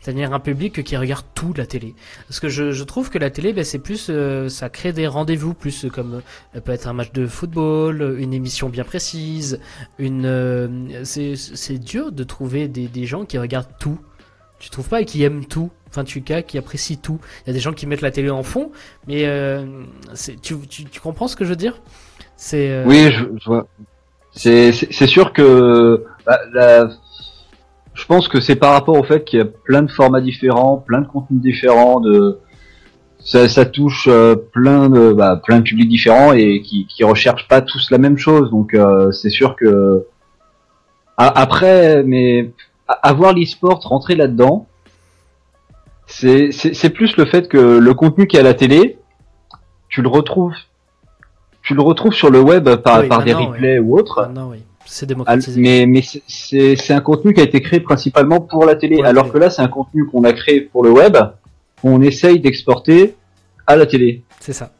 C'est-à-dire 0.00 0.32
un 0.32 0.40
public 0.40 0.82
qui 0.82 0.96
regarde 0.96 1.26
tout 1.34 1.52
la 1.56 1.66
télé. 1.66 1.94
Parce 2.26 2.40
que 2.40 2.48
je, 2.48 2.72
je 2.72 2.84
trouve 2.84 3.10
que 3.10 3.18
la 3.18 3.30
télé, 3.30 3.52
ben, 3.52 3.64
c'est 3.64 3.78
plus, 3.78 4.08
euh, 4.08 4.48
ça 4.48 4.68
crée 4.68 4.92
des 4.92 5.06
rendez-vous 5.06 5.54
plus 5.54 5.86
comme 5.92 6.22
euh, 6.56 6.60
peut 6.60 6.72
être 6.72 6.88
un 6.88 6.92
match 6.92 7.12
de 7.12 7.26
football, 7.26 8.16
une 8.18 8.32
émission 8.32 8.68
bien 8.68 8.84
précise, 8.84 9.60
une, 9.98 10.24
euh, 10.26 11.04
c'est, 11.04 11.78
dur 11.78 12.12
de 12.12 12.24
trouver 12.24 12.68
des, 12.68 12.88
des 12.88 13.06
gens 13.06 13.24
qui 13.24 13.38
regardent 13.38 13.76
tout. 13.78 13.98
Tu 14.58 14.70
trouves 14.70 14.88
pas 14.88 15.00
et 15.00 15.04
qui 15.04 15.22
aiment 15.22 15.46
tout. 15.46 15.70
Enfin, 15.88 16.04
tu 16.04 16.22
cas 16.22 16.42
qui 16.42 16.58
apprécient 16.58 16.96
tout. 16.96 17.18
Il 17.44 17.48
y 17.48 17.50
a 17.50 17.52
des 17.52 17.60
gens 17.60 17.72
qui 17.72 17.86
mettent 17.86 18.02
la 18.02 18.10
télé 18.10 18.30
en 18.30 18.42
fond, 18.42 18.70
mais 19.06 19.26
euh, 19.26 19.64
tu, 20.42 20.58
tu, 20.68 20.84
tu 20.84 21.00
comprends 21.00 21.28
ce 21.28 21.36
que 21.36 21.44
je 21.44 21.50
veux 21.50 21.56
dire? 21.56 21.80
C'est. 22.36 22.70
Euh... 22.70 22.84
Oui, 22.86 23.10
je, 23.10 23.24
je 23.38 23.44
vois. 23.46 23.66
C'est 24.32 25.06
sûr 25.06 25.32
que 25.32 26.04
bah, 26.24 26.38
la 26.52 26.88
je 28.00 28.06
pense 28.06 28.28
que 28.28 28.40
c'est 28.40 28.56
par 28.56 28.72
rapport 28.72 28.98
au 28.98 29.04
fait 29.04 29.24
qu'il 29.24 29.38
y 29.38 29.42
a 29.42 29.44
plein 29.44 29.82
de 29.82 29.90
formats 29.90 30.22
différents, 30.22 30.78
plein 30.78 31.02
de 31.02 31.06
contenus 31.06 31.42
différents, 31.42 32.00
de 32.00 32.38
ça, 33.18 33.46
ça 33.46 33.66
touche 33.66 34.08
euh, 34.08 34.34
plein 34.34 34.88
de 34.88 35.12
bah, 35.12 35.38
plein 35.44 35.58
de 35.58 35.64
publics 35.64 35.88
différents 35.88 36.32
et 36.32 36.62
qui 36.62 36.86
qui 36.86 37.04
recherchent 37.04 37.46
pas 37.46 37.60
tous 37.60 37.90
la 37.90 37.98
même 37.98 38.16
chose. 38.16 38.50
Donc 38.50 38.72
euh, 38.72 39.12
c'est 39.12 39.28
sûr 39.28 39.54
que 39.54 40.06
après, 41.18 42.02
mais 42.02 42.50
avoir 43.02 43.34
l'e-sport 43.34 43.80
rentrer 43.80 44.14
là-dedans, 44.14 44.66
c'est 46.06 46.52
c'est 46.52 46.90
plus 46.90 47.18
le 47.18 47.26
fait 47.26 47.48
que 47.48 47.58
le 47.58 47.92
contenu 47.92 48.26
qui 48.26 48.38
est 48.38 48.40
à 48.40 48.44
la 48.44 48.54
télé, 48.54 48.98
tu 49.90 50.00
le 50.00 50.08
retrouves 50.08 50.56
tu 51.62 51.74
le 51.74 51.82
retrouves 51.82 52.14
sur 52.14 52.30
le 52.30 52.40
web 52.40 52.70
par, 52.76 53.00
oui, 53.00 53.08
par 53.08 53.22
des 53.22 53.34
replays 53.34 53.78
ou 53.78 53.98
autres. 53.98 54.30
Oui. 54.48 54.62
C'est 54.90 55.06
démocratisé. 55.06 55.60
Mais, 55.60 55.86
mais 55.86 56.02
c'est, 56.26 56.92
un 56.92 57.00
contenu 57.00 57.32
qui 57.32 57.40
a 57.40 57.44
été 57.44 57.60
créé 57.60 57.78
principalement 57.78 58.40
pour 58.40 58.64
la 58.64 58.74
télé, 58.74 59.00
alors 59.04 59.32
que 59.32 59.38
là, 59.38 59.48
c'est 59.48 59.62
un 59.62 59.68
contenu 59.68 60.04
qu'on 60.06 60.24
a 60.24 60.32
créé 60.32 60.62
pour 60.62 60.82
le 60.82 60.90
web, 60.90 61.16
qu'on 61.80 62.02
essaye 62.02 62.40
d'exporter 62.40 63.14
à 63.68 63.76
la 63.76 63.86
télé. 63.86 64.22
C'est 64.40 64.52
ça. 64.52 64.72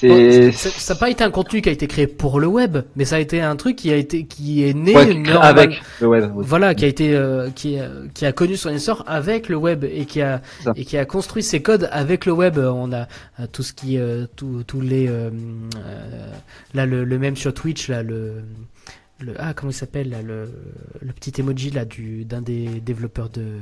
Ça 0.00 0.94
n'a 0.94 1.00
pas 1.00 1.10
été 1.10 1.24
un 1.24 1.32
contenu 1.32 1.60
qui 1.60 1.68
a 1.68 1.72
été 1.72 1.88
créé 1.88 2.06
pour 2.06 2.38
le 2.38 2.46
web, 2.46 2.78
mais 2.94 3.04
ça 3.04 3.16
a 3.16 3.18
été 3.18 3.40
un 3.40 3.56
truc 3.56 3.74
qui 3.74 3.90
a 3.90 3.96
été 3.96 4.24
qui 4.26 4.62
est 4.62 4.72
né 4.72 4.94
ouais, 4.94 5.28
avec 5.40 5.82
le 6.00 6.06
web. 6.06 6.30
Oui. 6.36 6.44
Voilà, 6.46 6.76
qui 6.76 6.84
a 6.84 6.88
été 6.88 7.16
euh, 7.16 7.50
qui, 7.50 7.80
a, 7.80 7.88
qui 8.14 8.24
a 8.24 8.30
connu 8.30 8.56
son 8.56 8.70
essor 8.70 9.02
avec 9.08 9.48
le 9.48 9.56
web 9.56 9.82
et 9.82 10.04
qui 10.04 10.22
a 10.22 10.40
ça. 10.62 10.72
et 10.76 10.84
qui 10.84 10.96
a 10.96 11.04
construit 11.04 11.42
ses 11.42 11.62
codes 11.62 11.88
avec 11.90 12.26
le 12.26 12.32
web. 12.32 12.58
On 12.58 12.92
a 12.92 13.08
euh, 13.40 13.46
tout 13.50 13.64
ce 13.64 13.72
qui 13.72 13.98
euh, 13.98 14.26
tous 14.36 14.80
les 14.80 15.08
euh, 15.08 15.30
là 16.74 16.86
le, 16.86 17.02
le, 17.02 17.18
même 17.18 17.34
sur 17.34 17.52
Twitch 17.52 17.88
là 17.88 18.04
le 18.04 18.44
le 19.20 19.34
ah 19.38 19.54
comment 19.54 19.70
il 19.70 19.74
s'appelle 19.74 20.16
le, 20.24 20.50
le 21.00 21.12
petit 21.12 21.40
emoji 21.40 21.70
là 21.70 21.84
du 21.84 22.24
d'un 22.24 22.42
des 22.42 22.80
développeurs 22.80 23.30
de 23.30 23.58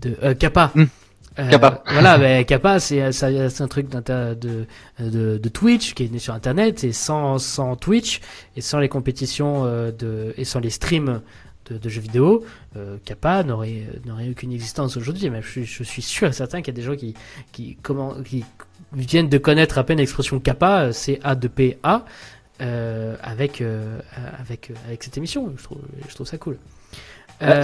de 0.00 0.16
euh, 0.22 0.34
Kappa. 0.34 0.72
Mm. 0.74 0.84
Euh, 1.38 1.50
Kappa. 1.50 1.82
voilà, 1.90 2.16
mais 2.16 2.44
Kappa, 2.46 2.80
c'est 2.80 3.12
c'est 3.12 3.60
un 3.60 3.68
truc 3.68 3.88
de, 3.90 4.66
de, 4.98 5.38
de 5.38 5.48
Twitch 5.48 5.92
qui 5.94 6.04
est 6.04 6.12
né 6.12 6.18
sur 6.18 6.32
Internet 6.32 6.82
et 6.84 6.92
sans 6.92 7.38
sans 7.38 7.76
Twitch 7.76 8.20
et 8.56 8.60
sans 8.62 8.78
les 8.78 8.88
compétitions 8.88 9.64
euh, 9.66 9.92
de 9.92 10.32
et 10.38 10.44
sans 10.44 10.60
les 10.60 10.70
streams 10.70 11.20
de, 11.68 11.76
de 11.76 11.88
jeux 11.88 12.00
vidéo, 12.00 12.44
euh, 12.76 12.96
Kappa 13.04 13.42
n'aurait 13.42 13.86
n'aurait 14.06 14.30
aucune 14.30 14.52
existence 14.52 14.96
aujourd'hui. 14.96 15.28
Mais 15.28 15.42
je, 15.42 15.62
je, 15.62 15.82
suis 15.82 16.02
sûr 16.02 16.28
et 16.28 16.32
certain 16.32 16.62
qu'il 16.62 16.68
y 16.68 16.76
a 16.76 16.80
des 16.80 16.86
gens 16.86 16.96
qui 16.96 17.14
qui 17.52 17.76
comment 17.82 18.14
qui 18.22 18.44
viennent 18.92 19.28
de 19.28 19.38
connaître 19.38 19.76
à 19.76 19.84
peine 19.84 19.98
l'expression 19.98 20.40
Kappa, 20.40 20.92
c'est 20.92 21.20
A 21.22 21.34
de 21.34 21.48
P 21.48 21.78
A. 21.82 22.06
Euh, 22.62 23.16
avec 23.22 23.60
euh, 23.60 23.98
avec 24.40 24.72
avec 24.86 25.02
cette 25.02 25.16
émission. 25.18 25.52
Je 25.58 25.62
trouve 25.62 25.78
je 26.08 26.14
trouve 26.14 26.26
ça 26.26 26.38
cool. 26.38 26.56
Euh, 27.42 27.62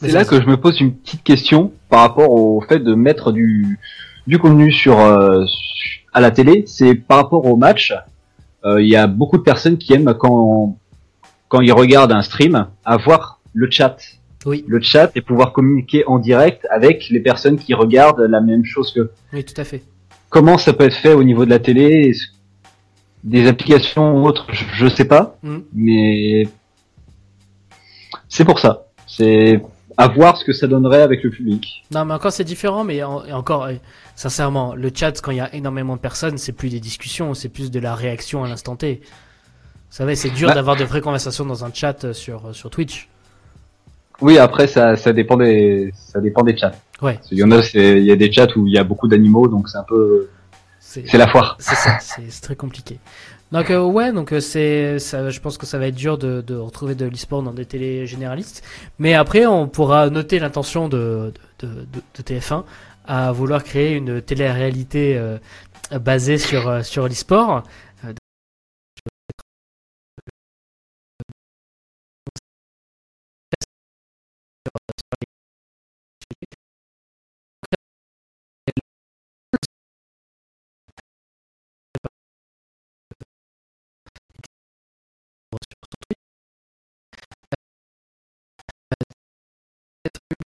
c'est 0.00 0.08
là 0.08 0.24
que 0.24 0.40
je 0.40 0.46
me 0.46 0.56
pose 0.56 0.80
une 0.80 0.94
petite 0.94 1.22
question 1.22 1.70
par 1.90 2.00
rapport 2.00 2.30
au 2.30 2.60
fait 2.62 2.78
de 2.78 2.94
mettre 2.94 3.30
du 3.30 3.78
du 4.26 4.38
contenu 4.38 4.72
sur 4.72 4.98
euh, 4.98 5.44
à 6.14 6.20
la 6.20 6.30
télé. 6.30 6.64
C'est 6.66 6.94
par 6.94 7.18
rapport 7.18 7.44
au 7.44 7.56
match. 7.56 7.92
euh, 8.64 8.80
il 8.80 8.88
y 8.88 8.96
a 8.96 9.06
beaucoup 9.06 9.36
de 9.36 9.42
personnes 9.42 9.76
qui 9.76 9.92
aiment 9.92 10.14
quand 10.14 10.78
quand 11.48 11.60
ils 11.60 11.72
regardent 11.72 12.12
un 12.12 12.22
stream 12.22 12.66
avoir 12.84 13.40
le 13.52 13.70
chat. 13.70 13.96
Oui. 14.46 14.64
Le 14.66 14.80
chat 14.80 15.10
et 15.14 15.20
pouvoir 15.22 15.52
communiquer 15.52 16.04
en 16.06 16.18
direct 16.18 16.66
avec 16.70 17.08
les 17.10 17.20
personnes 17.20 17.58
qui 17.58 17.72
regardent 17.74 18.20
la 18.20 18.40
même 18.40 18.64
chose 18.64 18.92
que. 18.92 19.10
Oui, 19.32 19.44
tout 19.44 19.58
à 19.60 19.64
fait. 19.64 19.82
Comment 20.30 20.58
ça 20.58 20.72
peut 20.72 20.84
être 20.84 20.96
fait 20.96 21.14
au 21.14 21.22
niveau 21.22 21.44
de 21.44 21.50
la 21.50 21.58
télé? 21.58 22.12
Des 23.24 23.48
applications 23.48 24.16
ou 24.18 24.26
autres, 24.26 24.46
je, 24.52 24.64
je 24.74 24.86
sais 24.86 25.06
pas, 25.06 25.36
Mm. 25.42 25.58
mais 25.72 26.46
c'est 28.28 28.44
pour 28.44 28.58
ça. 28.58 28.84
C'est 29.06 29.60
à 29.96 30.08
voir 30.08 30.36
ce 30.36 30.44
que 30.44 30.52
ça 30.52 30.66
donnerait 30.66 31.02
avec 31.02 31.22
le 31.22 31.30
public. 31.30 31.84
Non, 31.92 32.04
mais 32.04 32.14
encore 32.14 32.32
c'est 32.32 32.44
différent, 32.44 32.84
mais 32.84 33.02
en- 33.02 33.24
et 33.24 33.32
encore, 33.32 33.64
euh, 33.64 33.74
sincèrement, 34.16 34.74
le 34.74 34.90
chat, 34.94 35.20
quand 35.22 35.30
il 35.30 35.38
y 35.38 35.40
a 35.40 35.54
énormément 35.54 35.94
de 35.96 36.00
personnes, 36.00 36.36
c'est 36.36 36.52
plus 36.52 36.68
des 36.68 36.80
discussions, 36.80 37.32
c'est 37.34 37.48
plus 37.48 37.70
de 37.70 37.78
la 37.80 37.94
réaction 37.94 38.44
à 38.44 38.48
l'instant 38.48 38.76
T. 38.76 39.00
Vous 39.02 39.96
savez, 39.96 40.16
c'est 40.16 40.30
dur 40.30 40.48
Bah. 40.48 40.54
d'avoir 40.54 40.76
de 40.76 40.84
vraies 40.84 41.00
conversations 41.00 41.46
dans 41.46 41.64
un 41.64 41.72
chat 41.72 42.04
euh, 42.04 42.12
sur, 42.12 42.46
euh, 42.46 42.52
sur 42.52 42.70
Twitch. 42.70 43.08
Oui, 44.20 44.38
après 44.38 44.66
ça, 44.66 44.96
ça 44.96 45.12
dépend 45.12 45.36
des, 45.36 45.92
ça 45.94 46.20
dépend 46.20 46.42
des 46.42 46.56
chats. 46.56 46.72
Ouais. 47.02 47.18
Il 47.30 47.38
y 47.38 47.44
en 47.44 47.50
a, 47.52 47.60
il 47.74 48.04
y 48.04 48.10
a 48.12 48.16
des 48.16 48.32
chats 48.32 48.48
où 48.56 48.66
il 48.66 48.72
y 48.72 48.78
a 48.78 48.84
beaucoup 48.84 49.08
d'animaux, 49.08 49.48
donc 49.48 49.68
c'est 49.68 49.78
un 49.78 49.82
peu, 49.84 50.28
C'est 51.06 51.18
la 51.18 51.26
foire. 51.26 51.56
c'est 51.58 51.74
ça, 51.74 51.98
c'est 52.00 52.40
très 52.40 52.56
compliqué. 52.56 52.98
Donc 53.52 53.70
euh, 53.70 53.80
ouais, 53.82 54.12
donc 54.12 54.32
euh, 54.32 54.40
c'est, 54.40 54.98
je 54.98 55.40
pense 55.40 55.58
que 55.58 55.66
ça 55.66 55.78
va 55.78 55.86
être 55.86 55.94
dur 55.94 56.18
de, 56.18 56.40
de 56.40 56.56
retrouver 56.56 56.94
de 56.94 57.06
l'e-sport 57.06 57.42
dans 57.42 57.52
des 57.52 57.66
télés 57.66 58.06
généralistes. 58.06 58.64
Mais 58.98 59.14
après, 59.14 59.46
on 59.46 59.68
pourra 59.68 60.10
noter 60.10 60.38
l'intention 60.38 60.88
de, 60.88 61.32
de, 61.60 61.68
de, 61.68 62.02
de 62.16 62.22
TF1 62.22 62.64
à 63.06 63.32
vouloir 63.32 63.62
créer 63.62 63.92
une 63.94 64.22
télé-réalité 64.22 65.16
euh, 65.16 65.38
basée 66.00 66.38
sur, 66.38 66.84
sur 66.84 67.06
l'e-sport. 67.06 67.62
Euh, 90.06 90.43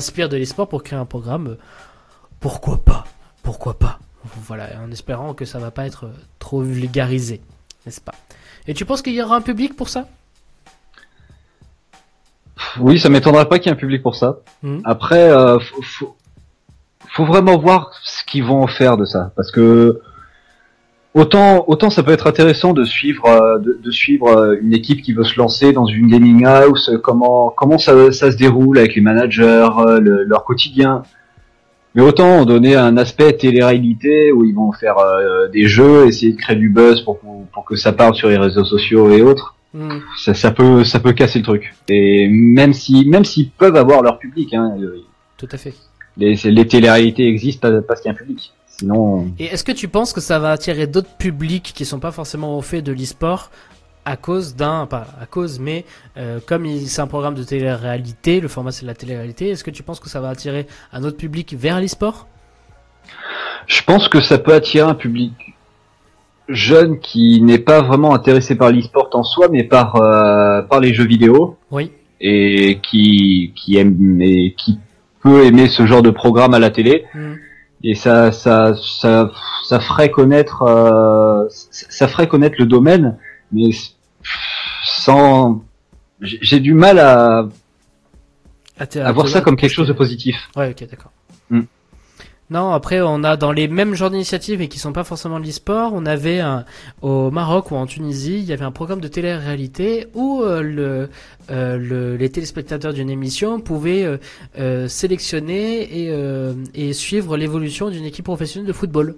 s'inspire 0.00 0.28
de 0.30 0.36
l'esport 0.38 0.68
pour 0.68 0.82
créer 0.82 0.98
un 0.98 1.04
programme. 1.04 1.48
euh, 1.48 1.58
Pourquoi 2.40 2.78
pas 2.82 3.04
Pourquoi 3.42 3.78
pas 3.78 3.98
Voilà, 4.36 4.68
en 4.82 4.90
espérant 4.90 5.34
que 5.34 5.44
ça 5.44 5.58
va 5.58 5.70
pas 5.70 5.86
être 5.86 6.06
euh, 6.06 6.12
trop 6.38 6.62
vulgarisé, 6.62 7.40
n'est-ce 7.84 8.00
pas? 8.00 8.14
Et 8.66 8.74
tu 8.74 8.84
penses 8.86 9.02
qu'il 9.02 9.12
y 9.14 9.22
aura 9.22 9.36
un 9.36 9.42
public 9.42 9.76
pour 9.76 9.88
ça? 9.88 10.06
Oui, 12.80 12.98
ça 12.98 13.08
m'étonnerait 13.10 13.48
pas 13.48 13.58
qu'il 13.58 13.66
y 13.66 13.70
ait 13.70 13.76
un 13.76 13.78
public 13.78 14.02
pour 14.02 14.14
ça. 14.16 14.38
Mhm. 14.62 14.80
Après, 14.84 15.28
euh, 15.30 15.58
faut, 15.58 15.82
faut, 15.82 16.16
faut 17.08 17.24
vraiment 17.26 17.58
voir 17.58 17.90
ce 18.02 18.24
qu'ils 18.24 18.44
vont 18.44 18.62
en 18.62 18.66
faire 18.68 18.96
de 18.96 19.04
ça, 19.04 19.32
parce 19.36 19.50
que 19.50 20.00
autant 21.14 21.64
autant 21.68 21.90
ça 21.90 22.02
peut 22.02 22.12
être 22.12 22.26
intéressant 22.26 22.72
de 22.72 22.84
suivre 22.84 23.26
euh, 23.26 23.58
de, 23.58 23.78
de 23.82 23.90
suivre 23.90 24.28
euh, 24.28 24.56
une 24.62 24.72
équipe 24.72 25.02
qui 25.02 25.12
veut 25.12 25.24
se 25.24 25.38
lancer 25.38 25.72
dans 25.72 25.86
une 25.86 26.08
gaming 26.08 26.44
house, 26.46 26.90
comment 27.02 27.50
comment 27.50 27.78
ça, 27.78 28.12
ça 28.12 28.32
se 28.32 28.36
déroule 28.36 28.78
avec 28.78 28.94
les 28.94 29.00
managers, 29.02 29.68
euh, 29.78 30.00
le- 30.00 30.24
leur 30.24 30.44
quotidien. 30.44 31.02
Mais 31.94 32.00
autant 32.00 32.46
donner 32.46 32.74
un 32.74 32.96
aspect 32.96 33.34
télé-réalité 33.34 34.32
où 34.32 34.44
ils 34.46 34.54
vont 34.54 34.72
faire 34.72 34.96
euh, 34.98 35.48
des 35.48 35.66
jeux, 35.66 36.06
essayer 36.06 36.32
de 36.32 36.38
créer 36.38 36.56
du 36.56 36.70
buzz 36.70 37.02
pour, 37.02 37.18
pour 37.18 37.46
pour 37.52 37.64
que 37.66 37.76
ça 37.76 37.92
parle 37.92 38.14
sur 38.14 38.28
les 38.28 38.38
réseaux 38.38 38.64
sociaux 38.64 39.10
et 39.10 39.22
autres 39.22 39.56
Hmm. 39.74 40.00
ça, 40.18 40.34
ça 40.34 40.50
peut 40.50 40.84
ça 40.84 41.00
peut 41.00 41.14
casser 41.14 41.38
le 41.38 41.46
truc 41.46 41.72
et 41.88 42.28
même 42.28 42.74
si 42.74 43.08
même 43.08 43.24
s'ils 43.24 43.48
peuvent 43.48 43.74
avoir 43.76 44.02
leur 44.02 44.18
public 44.18 44.52
hein, 44.52 44.76
Tout 45.38 45.48
à 45.50 45.56
fait. 45.56 45.72
les, 46.18 46.34
les 46.34 46.66
téléréalités 46.66 47.26
existent 47.26 47.80
parce 47.88 48.02
qu'il 48.02 48.10
y 48.10 48.12
a 48.12 48.14
un 48.14 48.18
public 48.18 48.52
sinon 48.82 49.32
Et 49.38 49.46
est-ce 49.46 49.64
que 49.64 49.72
tu 49.72 49.88
penses 49.88 50.12
que 50.12 50.20
ça 50.20 50.38
va 50.38 50.50
attirer 50.52 50.86
d'autres 50.86 51.16
publics 51.18 51.72
qui 51.74 51.84
sont 51.84 51.98
pas 52.00 52.12
forcément 52.12 52.56
au 52.58 52.62
fait 52.62 52.82
de 52.82 52.92
l'e-sport 52.92 53.50
à 54.04 54.16
cause 54.16 54.56
d'un, 54.56 54.86
pas 54.86 55.06
à 55.20 55.26
cause, 55.26 55.60
mais 55.60 55.84
euh, 56.16 56.40
comme 56.44 56.66
il- 56.66 56.88
c'est 56.88 57.00
un 57.00 57.06
programme 57.06 57.34
de 57.36 57.44
télé-réalité, 57.44 58.40
le 58.40 58.48
format 58.48 58.72
c'est 58.72 58.82
de 58.82 58.88
la 58.88 58.94
télé-réalité, 58.96 59.50
est-ce 59.50 59.62
que 59.62 59.70
tu 59.70 59.84
penses 59.84 60.00
que 60.00 60.08
ça 60.08 60.20
va 60.20 60.28
attirer 60.30 60.66
un 60.92 61.04
autre 61.04 61.16
public 61.16 61.54
vers 61.56 61.80
l'e-sport? 61.80 62.26
Je 63.68 63.80
pense 63.84 64.08
que 64.08 64.20
ça 64.20 64.38
peut 64.38 64.54
attirer 64.54 64.88
un 64.88 64.94
public 64.94 65.32
jeune 66.48 66.98
qui 66.98 67.40
n'est 67.42 67.58
pas 67.60 67.80
vraiment 67.82 68.12
intéressé 68.14 68.56
par 68.56 68.70
l'e-sport 68.72 69.08
en 69.12 69.22
soi 69.22 69.48
mais 69.50 69.62
par 69.64 69.94
euh, 69.96 70.62
par 70.62 70.80
les 70.80 70.92
jeux 70.92 71.06
vidéo 71.06 71.56
Oui. 71.70 71.92
et 72.20 72.80
qui 72.82 73.52
qui 73.54 73.76
aime 73.78 74.20
et 74.20 74.54
qui 74.58 74.78
peut 75.22 75.44
aimer 75.46 75.68
ce 75.68 75.86
genre 75.86 76.02
de 76.02 76.10
programme 76.10 76.54
à 76.54 76.58
la 76.58 76.70
télé 76.70 77.04
Hmm. 77.14 77.34
Et 77.84 77.94
ça 77.94 78.32
ça 78.32 78.74
ça 78.76 79.30
ça 79.64 79.80
ferait 79.80 80.10
connaître 80.10 80.62
euh, 80.62 81.46
ça 81.50 82.08
ferait 82.08 82.28
connaître 82.28 82.56
le 82.58 82.66
domaine 82.66 83.18
mais 83.52 83.70
sans 84.84 85.62
j'ai 86.20 86.38
j'ai 86.40 86.60
du 86.60 86.74
mal 86.74 86.98
à, 86.98 87.48
À, 88.78 88.84
à 89.08 89.12
voir 89.12 89.28
ça 89.28 89.40
comme 89.40 89.56
quelque 89.56 89.72
chose 89.72 89.88
de 89.88 89.92
positif 89.92 90.36
Ouais, 90.56 90.70
ok, 90.70 90.88
d'accord. 90.90 91.12
Non, 92.52 92.72
après, 92.72 93.00
on 93.00 93.24
a 93.24 93.38
dans 93.38 93.50
les 93.50 93.66
mêmes 93.66 93.94
genres 93.94 94.10
d'initiatives 94.10 94.60
et 94.60 94.68
qui 94.68 94.78
sont 94.78 94.92
pas 94.92 95.04
forcément 95.04 95.40
de 95.40 95.46
l'e-sport, 95.46 95.92
on 95.94 96.04
avait 96.04 96.40
un, 96.40 96.66
au 97.00 97.30
Maroc 97.30 97.70
ou 97.70 97.76
en 97.76 97.86
Tunisie, 97.86 98.40
il 98.40 98.44
y 98.44 98.52
avait 98.52 98.66
un 98.66 98.70
programme 98.72 99.00
de 99.00 99.08
télé-réalité 99.08 100.08
où 100.12 100.42
euh, 100.42 100.60
le, 100.60 101.08
euh, 101.50 101.78
le- 101.78 102.16
les 102.16 102.28
téléspectateurs 102.28 102.92
d'une 102.92 103.08
émission 103.08 103.58
pouvaient 103.58 104.18
euh, 104.58 104.86
sélectionner 104.86 106.10
et 106.74 106.92
suivre 106.92 107.38
l'évolution 107.38 107.88
d'une 107.88 108.04
équipe 108.04 108.26
professionnelle 108.26 108.68
de 108.68 108.72
football. 108.74 109.14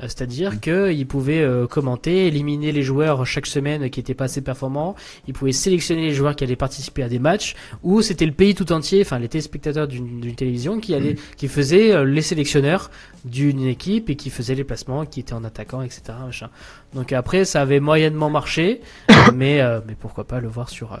Euh, 0.00 0.04
C'est-à-dire 0.04 0.60
qu'ils 0.60 1.06
pouvaient 1.06 1.42
euh, 1.42 1.66
commenter, 1.66 2.26
éliminer 2.26 2.72
les 2.72 2.82
joueurs 2.82 3.26
chaque 3.26 3.46
semaine 3.46 3.90
qui 3.90 4.00
étaient 4.00 4.14
pas 4.14 4.24
assez 4.24 4.40
performants. 4.40 4.94
Ils 5.26 5.34
pouvaient 5.34 5.52
sélectionner 5.52 6.02
les 6.02 6.14
joueurs 6.14 6.36
qui 6.36 6.44
allaient 6.44 6.56
participer 6.56 7.02
à 7.02 7.08
des 7.08 7.18
matchs 7.18 7.54
où 7.82 8.02
c'était 8.02 8.26
le 8.26 8.32
pays 8.32 8.54
tout 8.54 8.72
entier, 8.72 9.02
enfin 9.02 9.18
les 9.18 9.28
téléspectateurs 9.28 9.88
d'une 9.88 10.34
télévision 10.34 10.80
qui 10.80 10.94
allaient, 10.94 11.16
qui 11.36 11.48
faisaient 11.48 11.92
euh, 11.92 12.04
les 12.04 12.22
sélectionneurs 12.22 12.90
d'une 13.24 13.66
équipe 13.66 14.10
et 14.10 14.16
qui 14.16 14.30
faisaient 14.30 14.54
les 14.54 14.64
placements, 14.64 15.04
qui 15.06 15.20
étaient 15.20 15.34
en 15.34 15.44
attaquant, 15.44 15.82
etc. 15.82 16.02
Machin. 16.24 16.50
Donc 16.94 17.12
après, 17.12 17.44
ça 17.44 17.62
avait 17.62 17.80
moyennement 17.80 18.30
marché, 18.30 18.80
mais 19.34 19.60
euh, 19.60 19.80
mais 19.86 19.94
pourquoi 19.94 20.24
pas 20.24 20.40
le 20.40 20.48
voir 20.48 20.68
sur 20.68 20.92
euh, 20.92 20.98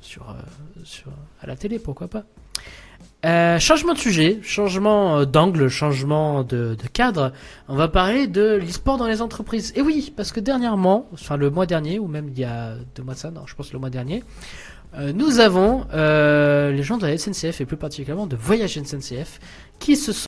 sur 0.00 0.30
euh, 0.30 0.34
sur 0.84 1.10
à 1.40 1.46
la 1.46 1.56
télé, 1.56 1.78
pourquoi 1.78 2.08
pas. 2.08 2.24
Euh, 3.26 3.58
changement 3.58 3.94
de 3.94 3.98
sujet, 3.98 4.38
changement 4.42 5.18
euh, 5.18 5.24
d'angle, 5.24 5.68
changement 5.68 6.44
de, 6.44 6.76
cadre. 6.92 7.32
On 7.66 7.74
va 7.74 7.88
parler 7.88 8.28
de 8.28 8.54
l'e-sport 8.54 8.96
dans 8.96 9.08
les 9.08 9.22
entreprises. 9.22 9.72
Et 9.74 9.82
oui, 9.82 10.12
parce 10.16 10.30
que 10.30 10.38
dernièrement, 10.38 11.08
enfin 11.12 11.36
le 11.36 11.50
mois 11.50 11.66
dernier, 11.66 11.98
ou 11.98 12.06
même 12.06 12.28
il 12.28 12.38
y 12.38 12.44
a 12.44 12.74
deux 12.94 13.02
mois 13.02 13.14
de 13.14 13.18
ça, 13.18 13.32
non, 13.32 13.44
je 13.46 13.56
pense 13.56 13.72
le 13.72 13.80
mois 13.80 13.90
dernier, 13.90 14.22
euh, 14.94 15.12
nous 15.12 15.40
avons 15.40 15.84
les 15.92 16.82
gens 16.84 16.96
de 16.96 17.06
la 17.06 17.18
SNCF 17.18 17.60
et 17.60 17.66
plus 17.66 17.76
particulièrement 17.76 18.28
de 18.28 18.36
Voyage 18.36 18.80
SNCF 18.80 19.40
qui 19.80 19.96
se 19.96 20.12
sont 20.12 20.27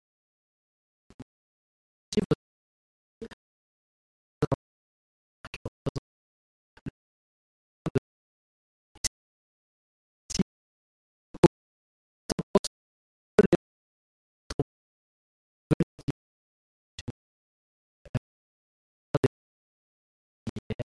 futur 20.55 20.81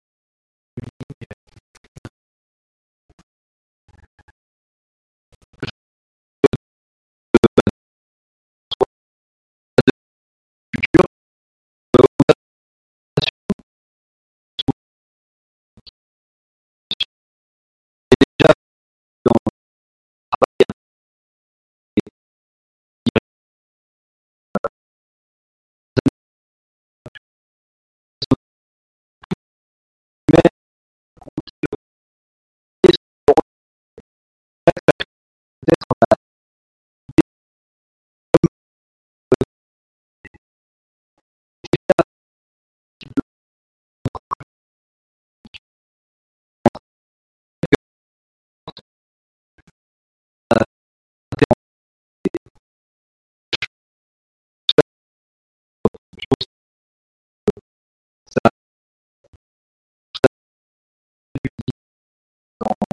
嗯。 61.45 62.92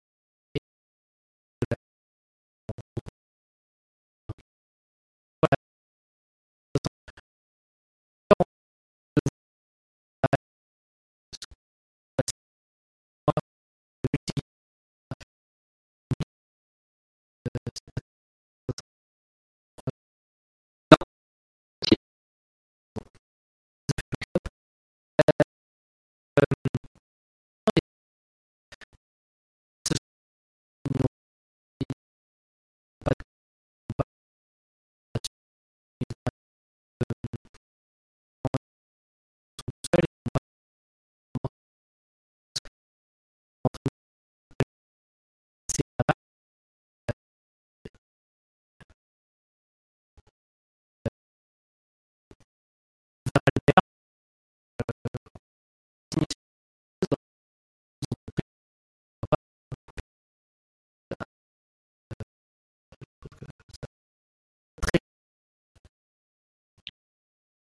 um, 26.37 26.90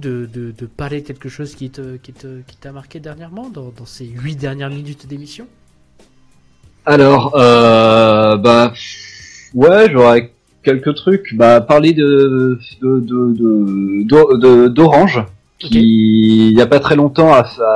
de, 0.00 0.28
de, 0.32 0.52
de 0.60 0.66
parler 0.66 1.00
de 1.02 1.06
quelque 1.06 1.28
chose 1.28 1.54
qui 1.54 1.70
te 1.70 1.96
qui 2.04 2.12
te 2.12 2.40
qui 2.48 2.56
t'a 2.56 2.72
marqué 2.72 2.98
dernièrement 3.00 3.48
dans, 3.56 3.70
dans 3.78 3.86
ces 3.86 4.06
huit 4.06 4.36
dernières 4.36 4.70
minutes 4.70 5.06
d'émission? 5.06 5.46
Alors, 6.86 7.34
euh, 7.36 8.36
bah, 8.36 8.72
ouais, 9.54 9.90
j'aurais 9.92 10.32
quelques 10.62 10.94
trucs. 10.94 11.34
Bah, 11.36 11.60
parler 11.60 11.92
de 11.92 12.58
de 12.82 13.00
de 13.00 14.36
de- 14.44 14.68
d'Orange, 14.68 15.24
qui 15.58 16.50
il 16.50 16.56
y 16.58 16.62
a 16.62 16.66
pas 16.66 16.80
très 16.80 16.96
longtemps 16.96 17.32
a, 17.32 17.42
a, 17.42 17.74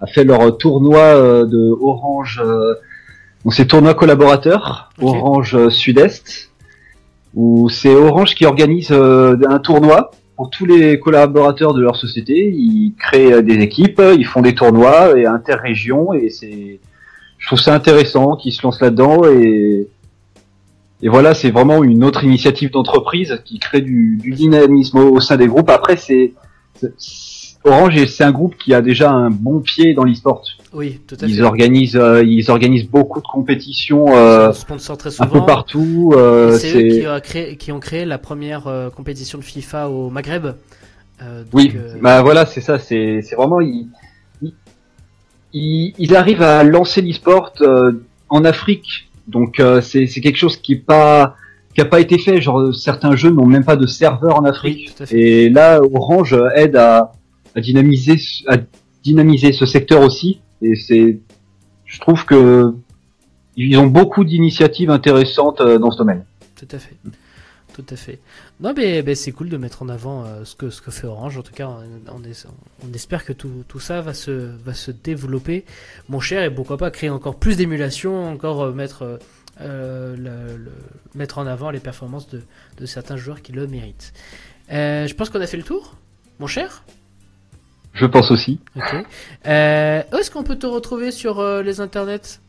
a 0.00 0.06
fait 0.06 0.24
leur 0.24 0.56
tournoi 0.56 1.00
euh, 1.00 1.44
de 1.46 1.62
Orange. 1.80 2.40
Euh, 2.44 2.74
donc 3.44 3.54
c'est 3.54 3.66
tournoi 3.66 3.94
collaborateur. 3.94 4.92
Orange 5.00 5.68
Sud-Est, 5.70 6.50
où 7.34 7.68
c'est 7.70 7.94
Orange 7.94 8.34
qui 8.36 8.44
organise 8.46 8.92
euh, 8.92 9.36
un 9.48 9.58
tournoi 9.58 10.10
pour 10.40 10.48
tous 10.48 10.64
les 10.64 10.98
collaborateurs 10.98 11.74
de 11.74 11.82
leur 11.82 11.96
société. 11.96 12.50
Ils 12.50 12.94
créent 12.98 13.42
des 13.42 13.56
équipes, 13.56 14.00
ils 14.16 14.24
font 14.24 14.40
des 14.40 14.54
tournois 14.54 15.14
et 15.18 15.26
interrégions 15.26 16.14
et 16.14 16.30
c'est 16.30 16.80
je 17.36 17.46
trouve 17.46 17.60
ça 17.60 17.74
intéressant 17.74 18.36
qu'ils 18.36 18.54
se 18.54 18.62
lancent 18.62 18.80
là-dedans 18.80 19.26
et 19.26 19.86
et 21.02 21.08
voilà, 21.10 21.34
c'est 21.34 21.50
vraiment 21.50 21.84
une 21.84 22.02
autre 22.04 22.24
initiative 22.24 22.70
d'entreprise 22.70 23.38
qui 23.44 23.58
crée 23.58 23.82
du, 23.82 24.16
du 24.16 24.32
dynamisme 24.32 24.96
au, 24.96 25.20
sein 25.20 25.36
des 25.36 25.46
groupes. 25.46 25.68
Après, 25.68 25.98
c'est- 25.98 26.32
Orange, 27.64 28.06
c'est 28.06 28.24
un 28.24 28.32
groupe 28.32 28.56
qui 28.56 28.72
a 28.72 28.80
déjà 28.80 29.10
un 29.10 29.30
bon 29.30 29.60
pied 29.60 29.92
dans 29.92 30.04
l'e-sport. 30.04 30.44
Oui, 30.72 31.00
tout 31.06 31.16
à 31.20 31.26
Ils 31.26 31.36
fait. 31.36 31.42
organisent, 31.42 31.96
euh, 31.96 32.24
ils 32.24 32.50
organisent 32.50 32.88
beaucoup 32.88 33.20
de 33.20 33.26
compétitions 33.26 34.06
euh, 34.16 34.50
un 35.18 35.26
peu 35.26 35.44
partout. 35.44 36.12
Euh, 36.16 36.56
c'est 36.56 36.76
eux 36.82 36.88
qui, 37.00 37.06
a 37.06 37.20
créé, 37.20 37.56
qui 37.56 37.70
ont 37.72 37.80
créé 37.80 38.04
la 38.06 38.18
première 38.18 38.66
euh, 38.66 38.88
compétition 38.88 39.36
de 39.38 39.44
FIFA 39.44 39.90
au 39.90 40.08
Maghreb. 40.10 40.46
Euh, 41.22 41.42
donc, 41.42 41.48
oui, 41.52 41.72
euh, 41.76 41.96
bah 42.00 42.22
voilà, 42.22 42.46
c'est 42.46 42.62
ça. 42.62 42.78
C'est 42.78 43.20
vraiment 43.36 43.60
ils, 43.60 43.88
ils, 44.40 44.54
ils- 45.52 45.94
ils 45.98 46.16
arrivent 46.16 46.42
à 46.42 46.62
lancer 46.64 47.02
l'e-sport 47.02 47.52
euh, 47.60 47.92
en 48.30 48.44
Afrique. 48.46 49.10
Donc 49.28 49.60
euh, 49.60 49.82
c'est 49.82 50.06
quelque 50.06 50.38
chose 50.38 50.56
qui 50.56 50.72
est 50.72 50.76
pas 50.76 51.34
qui 51.74 51.80
a 51.82 51.84
pas 51.84 52.00
été 52.00 52.16
fait. 52.16 52.40
Genre 52.40 52.74
certains 52.74 53.16
jeux 53.16 53.30
n'ont 53.30 53.44
même 53.46 53.64
pas 53.64 53.76
de 53.76 53.86
serveur 53.86 54.38
en 54.38 54.44
Afrique. 54.44 54.94
Oui. 55.00 55.06
Et 55.10 55.50
là, 55.50 55.80
Orange 55.92 56.34
aide 56.54 56.76
à, 56.76 57.12
à 57.54 57.60
dynamiser 57.60 58.16
à 58.46 58.58
dynamiser 59.02 59.52
ce 59.52 59.66
secteur 59.66 60.02
aussi. 60.02 60.40
Et 60.62 60.74
c'est 60.74 61.18
je 61.84 62.00
trouve 62.00 62.24
que 62.24 62.74
ils 63.56 63.76
ont 63.78 63.86
beaucoup 63.86 64.24
d'initiatives 64.24 64.90
intéressantes 64.90 65.60
euh, 65.60 65.78
dans 65.78 65.90
ce 65.90 65.98
domaine. 65.98 66.24
Tout 66.56 66.68
à 66.70 66.78
fait. 66.78 66.96
Tout 67.74 67.84
à 67.90 67.96
fait. 67.96 68.18
Non, 68.60 68.72
mais, 68.76 69.14
c'est 69.14 69.32
cool 69.32 69.48
de 69.48 69.56
mettre 69.56 69.82
en 69.82 69.88
avant 69.88 70.24
euh, 70.24 70.44
ce, 70.44 70.54
que, 70.54 70.70
ce 70.70 70.80
que 70.80 70.90
fait 70.90 71.06
Orange. 71.06 71.38
En 71.38 71.42
tout 71.42 71.52
cas, 71.52 71.68
on, 72.08 72.94
espère 72.94 73.24
que 73.24 73.32
tout, 73.32 73.64
tout 73.68 73.80
ça 73.80 74.00
va 74.00 74.14
se, 74.14 74.30
va 74.64 74.74
se 74.74 74.90
développer, 74.90 75.64
mon 76.08 76.20
cher, 76.20 76.42
et 76.42 76.54
pourquoi 76.54 76.78
pas 76.78 76.90
créer 76.90 77.10
encore 77.10 77.36
plus 77.36 77.56
d'émulation, 77.56 78.28
encore 78.30 78.62
euh, 78.62 78.72
mettre, 78.72 79.18
mettre 81.14 81.38
en 81.38 81.46
avant 81.46 81.70
les 81.70 81.80
performances 81.80 82.28
de, 82.28 82.42
de 82.78 82.86
certains 82.86 83.16
joueurs 83.16 83.42
qui 83.42 83.52
le 83.52 83.66
méritent. 83.66 84.12
Je 84.70 85.12
pense 85.14 85.28
qu'on 85.28 85.40
a 85.40 85.46
fait 85.46 85.58
le 85.58 85.64
tour, 85.64 85.96
mon 86.38 86.46
cher. 86.46 86.82
Je 87.92 88.06
pense 88.06 88.30
aussi. 88.30 88.60
Ok. 88.76 88.94
Euh, 89.46 90.02
où 90.12 90.16
est-ce 90.16 90.30
qu'on 90.30 90.42
peut 90.42 90.56
te 90.56 90.66
retrouver 90.66 91.10
sur 91.10 91.40
euh, 91.40 91.62
les 91.62 91.80
internets? 91.80 92.40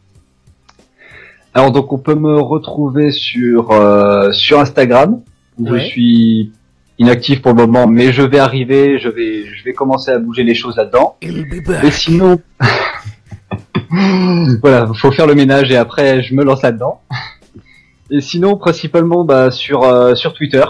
Alors 1.54 1.72
donc 1.72 1.92
on 1.92 1.98
peut 1.98 2.16
me 2.16 2.40
retrouver 2.40 3.12
sur 3.12 3.72
euh, 3.72 4.32
sur 4.32 4.60
Instagram 4.60 5.22
Ouais. 5.60 5.82
je 5.82 5.86
suis 5.86 6.52
inactif 6.98 7.42
pour 7.42 7.54
le 7.54 7.66
moment, 7.66 7.86
mais 7.86 8.14
je 8.14 8.22
vais 8.22 8.40
arriver, 8.40 8.98
je 9.00 9.10
vais 9.10 9.46
je 9.46 9.64
vais 9.64 9.74
commencer 9.74 10.12
à 10.12 10.18
bouger 10.18 10.44
les 10.44 10.56
choses 10.56 10.78
là-dedans. 10.78 11.18
Et 11.22 11.92
sinon, 11.92 12.40
voilà, 14.62 14.90
faut 14.96 15.12
faire 15.12 15.28
le 15.28 15.36
ménage 15.36 15.70
et 15.72 15.78
après 15.78 16.24
je 16.24 16.34
me 16.34 16.44
lance 16.44 16.64
là-dedans. 16.64 17.02
Et 18.10 18.22
sinon 18.22 18.58
principalement 18.58 19.24
bah, 19.24 19.52
sur 19.52 19.84
euh, 19.84 20.16
sur 20.16 20.34
Twitter 20.34 20.64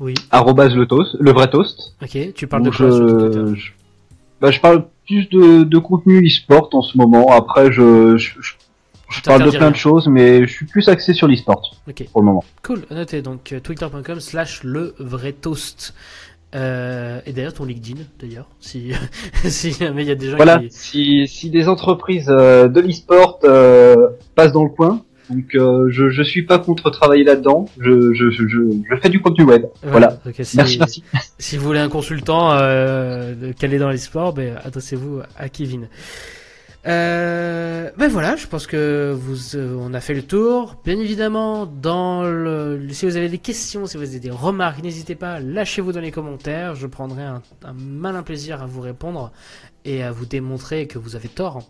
Oui, 0.00 0.14
arrobase 0.30 0.74
le 0.74 0.86
toast, 0.86 1.16
le 1.18 1.32
vrai 1.32 1.48
toast. 1.50 1.94
ok. 2.02 2.32
Tu 2.34 2.46
parles 2.46 2.62
de 2.62 2.70
quoi 2.70 2.90
sur 2.90 3.06
Twitter? 3.18 3.42
je, 3.54 3.72
bah, 4.40 4.50
je 4.50 4.60
parle 4.60 4.86
plus 5.06 5.28
de, 5.30 5.64
de 5.64 5.78
contenu 5.78 6.24
e-sport 6.26 6.68
en 6.72 6.82
ce 6.82 6.96
moment. 6.96 7.28
Après 7.32 7.72
je 7.72 8.16
je, 8.16 8.30
je, 8.40 8.52
je 9.10 9.22
parle 9.22 9.44
de 9.44 9.50
plein 9.50 9.58
rien. 9.60 9.70
de 9.70 9.76
choses, 9.76 10.06
mais 10.06 10.46
je 10.46 10.52
suis 10.52 10.66
plus 10.66 10.88
axé 10.88 11.14
sur 11.14 11.26
l'e-sport 11.26 11.74
Ok. 11.88 12.04
pour 12.12 12.20
le 12.20 12.26
moment. 12.26 12.44
Cool, 12.62 12.82
notez 12.90 13.22
donc 13.22 13.52
euh, 13.52 13.60
twitter.com 13.60 14.20
slash 14.20 14.62
le 14.64 14.94
vrai 14.98 15.32
toast. 15.32 15.94
Euh, 16.54 17.20
et 17.26 17.32
d'ailleurs 17.34 17.52
ton 17.52 17.66
LinkedIn 17.66 18.00
d'ailleurs, 18.18 18.48
si 18.58 18.92
si 19.44 19.72
jamais 19.72 20.02
il 20.04 20.08
y 20.08 20.10
a 20.10 20.14
des 20.14 20.30
gens 20.30 20.36
Voilà, 20.36 20.58
qui 20.60 20.70
si, 20.70 21.28
si 21.28 21.50
des 21.50 21.68
entreprises 21.68 22.30
euh, 22.30 22.68
de 22.68 22.80
l'e-sport 22.80 23.40
euh, 23.44 24.08
passent 24.34 24.52
dans 24.52 24.64
le 24.64 24.70
coin, 24.70 25.02
donc 25.30 25.54
euh, 25.54 25.88
je, 25.90 26.08
je 26.08 26.22
suis 26.22 26.42
pas 26.42 26.58
contre 26.58 26.90
travailler 26.90 27.24
là-dedans, 27.24 27.66
je, 27.78 28.12
je, 28.12 28.30
je, 28.30 28.46
je, 28.48 28.58
je 28.90 28.96
fais 29.00 29.08
du 29.08 29.20
contenu 29.20 29.44
web. 29.44 29.66
Voilà. 29.82 30.18
si, 30.42 30.56
Merci, 30.56 30.78
merci. 30.78 31.04
Si 31.38 31.56
vous 31.56 31.64
voulez 31.66 31.80
un 31.80 31.88
consultant 31.88 32.52
euh, 32.52 33.52
calé 33.58 33.78
dans 33.78 33.90
les 33.90 33.98
sports, 33.98 34.32
ben, 34.32 34.58
adressez-vous 34.64 35.20
à 35.36 35.48
Kevin. 35.48 35.88
Euh, 36.86 37.90
ben 37.98 38.08
voilà, 38.08 38.36
je 38.36 38.46
pense 38.46 38.66
que 38.66 39.12
vous, 39.12 39.56
euh, 39.56 39.76
on 39.78 39.92
a 39.92 40.00
fait 40.00 40.14
le 40.14 40.22
tour. 40.22 40.76
Bien 40.84 40.98
évidemment, 40.98 41.66
dans 41.66 42.22
le, 42.22 42.80
si 42.90 43.04
vous 43.04 43.16
avez 43.16 43.28
des 43.28 43.38
questions, 43.38 43.86
si 43.86 43.96
vous 43.96 44.04
avez 44.04 44.20
des 44.20 44.30
remarques, 44.30 44.82
n'hésitez 44.82 45.14
pas, 45.14 45.40
lâchez-vous 45.40 45.92
dans 45.92 46.00
les 46.00 46.12
commentaires. 46.12 46.74
Je 46.76 46.86
prendrai 46.86 47.24
un, 47.24 47.42
un 47.64 47.72
malin 47.74 48.22
plaisir 48.22 48.62
à 48.62 48.66
vous 48.66 48.80
répondre 48.80 49.32
et 49.84 50.02
à 50.02 50.12
vous 50.12 50.24
démontrer 50.24 50.86
que 50.86 50.98
vous 50.98 51.16
avez 51.16 51.28
tort. 51.28 51.62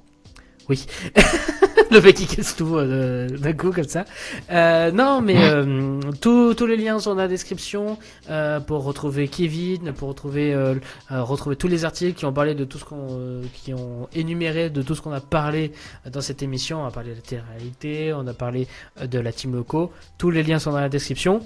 Oui. 0.69 0.87
le 1.91 2.01
mec 2.01 2.17
qui 2.17 2.27
casse 2.27 2.57
tout 2.57 2.77
euh, 2.77 3.29
d'un 3.29 3.53
coup 3.53 3.73
comme 3.73 3.85
ça. 3.85 4.05
Euh, 4.51 4.91
non, 4.91 5.21
mais 5.21 5.37
euh, 5.39 6.01
tous 6.21 6.55
tous 6.55 6.67
les 6.67 6.77
liens 6.77 6.99
sont 6.99 7.15
dans 7.15 7.23
la 7.23 7.29
description 7.29 7.99
euh, 8.31 8.61
pour 8.61 8.85
retrouver 8.85 9.29
Kevin, 9.29 9.93
pour 9.93 10.09
retrouver 10.09 10.53
euh, 10.53 10.75
retrouver 11.11 11.57
tous 11.57 11.69
les 11.69 11.85
articles 11.85 12.19
qui 12.19 12.25
ont 12.27 12.33
parlé 12.33 12.55
de 12.55 12.65
tout 12.65 12.79
ce 12.79 12.85
qu'on 12.85 13.09
euh, 13.11 13.43
qui 13.55 13.73
ont 13.75 14.09
énuméré 14.15 14.71
de 14.71 14.83
tout 14.83 14.95
ce 14.95 15.01
qu'on 15.01 15.13
a 15.13 15.21
parlé 15.21 15.73
dans 16.11 16.21
cette 16.21 16.43
émission. 16.43 16.83
On 16.83 16.87
a 16.87 16.91
parlé 16.91 17.11
de 17.11 17.17
la 17.17 17.23
télé-réalité, 17.23 18.13
on 18.13 18.27
a 18.27 18.35
parlé 18.35 18.67
de 19.03 19.19
la 19.19 19.33
Team 19.33 19.55
Loco. 19.55 19.93
Tous 20.19 20.31
les 20.31 20.43
liens 20.43 20.59
sont 20.59 20.73
dans 20.73 20.81
la 20.81 20.89
description. 20.89 21.43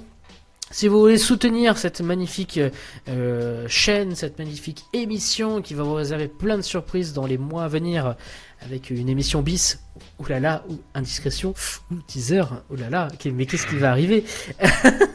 Si 0.73 0.89
vous 0.89 0.99
voulez 0.99 1.19
soutenir 1.19 1.77
cette 1.77 2.01
magnifique 2.01 2.59
euh, 3.07 3.67
chaîne, 3.69 4.15
cette 4.15 4.39
magnifique 4.39 4.87
émission 4.95 5.61
qui 5.61 5.75
va 5.75 5.83
vous 5.83 5.93
réserver 5.93 6.29
plein 6.29 6.57
de 6.57 6.63
surprises 6.63 7.13
dans 7.13 7.27
les 7.27 7.37
mois 7.37 7.65
à 7.65 7.69
venir, 7.69 8.17
avec 8.63 8.89
une 8.89 9.11
émission 9.11 9.43
bis, 9.43 9.81
oulala, 10.19 10.65
ou 10.71 10.79
indiscrétion, 10.95 11.53
ou 11.91 11.97
teaser, 12.07 12.45
oulala, 12.71 13.09
mais 13.27 13.45
qu'est-ce 13.45 13.67
qui 13.67 13.77
va 13.77 13.91
arriver? 13.91 14.25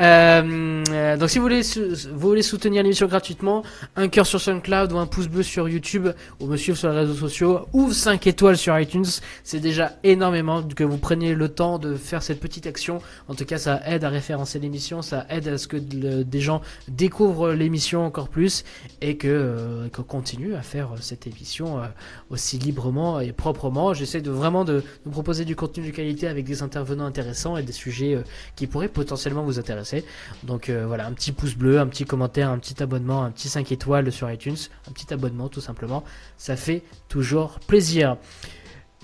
Euh, 0.00 1.16
Donc 1.16 1.30
si 1.30 1.38
vous 1.38 1.44
voulez, 1.44 2.42
soutenir 2.42 2.82
l'émission 2.82 3.06
gratuitement, 3.06 3.62
un 3.96 4.08
cœur 4.08 4.26
sur 4.26 4.40
SoundCloud 4.40 4.92
ou 4.92 4.98
un 4.98 5.06
pouce 5.06 5.28
bleu 5.28 5.42
sur 5.42 5.68
YouTube, 5.68 6.08
ou 6.40 6.46
me 6.46 6.56
suivre 6.56 6.78
sur 6.78 6.90
les 6.90 6.98
réseaux 7.00 7.14
sociaux, 7.14 7.66
ou 7.72 7.92
5 7.92 8.26
étoiles 8.26 8.56
sur 8.56 8.78
iTunes, 8.78 9.04
c'est 9.44 9.60
déjà 9.60 9.92
énormément 10.04 10.62
que 10.62 10.84
vous 10.84 10.98
preniez 10.98 11.34
le 11.34 11.48
temps 11.48 11.78
de 11.78 11.94
faire 11.96 12.22
cette 12.22 12.40
petite 12.40 12.66
action. 12.66 13.00
En 13.28 13.34
tout 13.34 13.44
cas, 13.44 13.58
ça 13.58 13.80
aide 13.86 14.04
à 14.04 14.08
référencer 14.08 14.58
l'émission, 14.58 15.02
ça 15.02 15.26
aide 15.30 15.48
à 15.48 15.58
ce 15.58 15.68
que 15.68 15.76
des 15.76 16.40
gens 16.40 16.60
découvrent 16.88 17.52
l'émission 17.52 18.04
encore 18.04 18.28
plus 18.28 18.64
et 19.00 19.16
que 19.16 19.28
euh, 19.28 19.88
qu'on 19.88 20.02
continue 20.02 20.54
à 20.54 20.62
faire 20.62 20.90
cette 21.00 21.26
émission 21.26 21.78
euh, 21.78 21.86
aussi 22.30 22.58
librement 22.58 23.20
et 23.20 23.32
proprement. 23.32 23.94
J'essaie 23.94 24.20
de 24.20 24.30
vraiment 24.30 24.64
de, 24.64 24.82
de 25.06 25.10
proposer 25.10 25.44
du 25.44 25.56
contenu 25.56 25.86
de 25.86 25.90
qualité 25.90 26.26
avec 26.28 26.44
des 26.44 26.62
intervenants 26.62 27.04
intéressants 27.06 27.56
et 27.56 27.62
des 27.62 27.72
sujets 27.72 28.18
qui 28.56 28.66
pourraient 28.66 28.88
potentiellement 28.88 29.44
vous 29.48 29.58
intéresser. 29.58 30.04
Donc 30.44 30.68
euh, 30.68 30.84
voilà, 30.86 31.06
un 31.06 31.12
petit 31.12 31.32
pouce 31.32 31.54
bleu, 31.54 31.80
un 31.80 31.86
petit 31.86 32.04
commentaire, 32.04 32.50
un 32.50 32.58
petit 32.58 32.82
abonnement, 32.82 33.24
un 33.24 33.30
petit 33.30 33.48
5 33.48 33.72
étoiles 33.72 34.12
sur 34.12 34.30
iTunes, 34.30 34.56
un 34.88 34.92
petit 34.92 35.12
abonnement 35.12 35.48
tout 35.48 35.60
simplement. 35.60 36.04
Ça 36.36 36.56
fait 36.56 36.82
toujours 37.08 37.58
plaisir. 37.66 38.16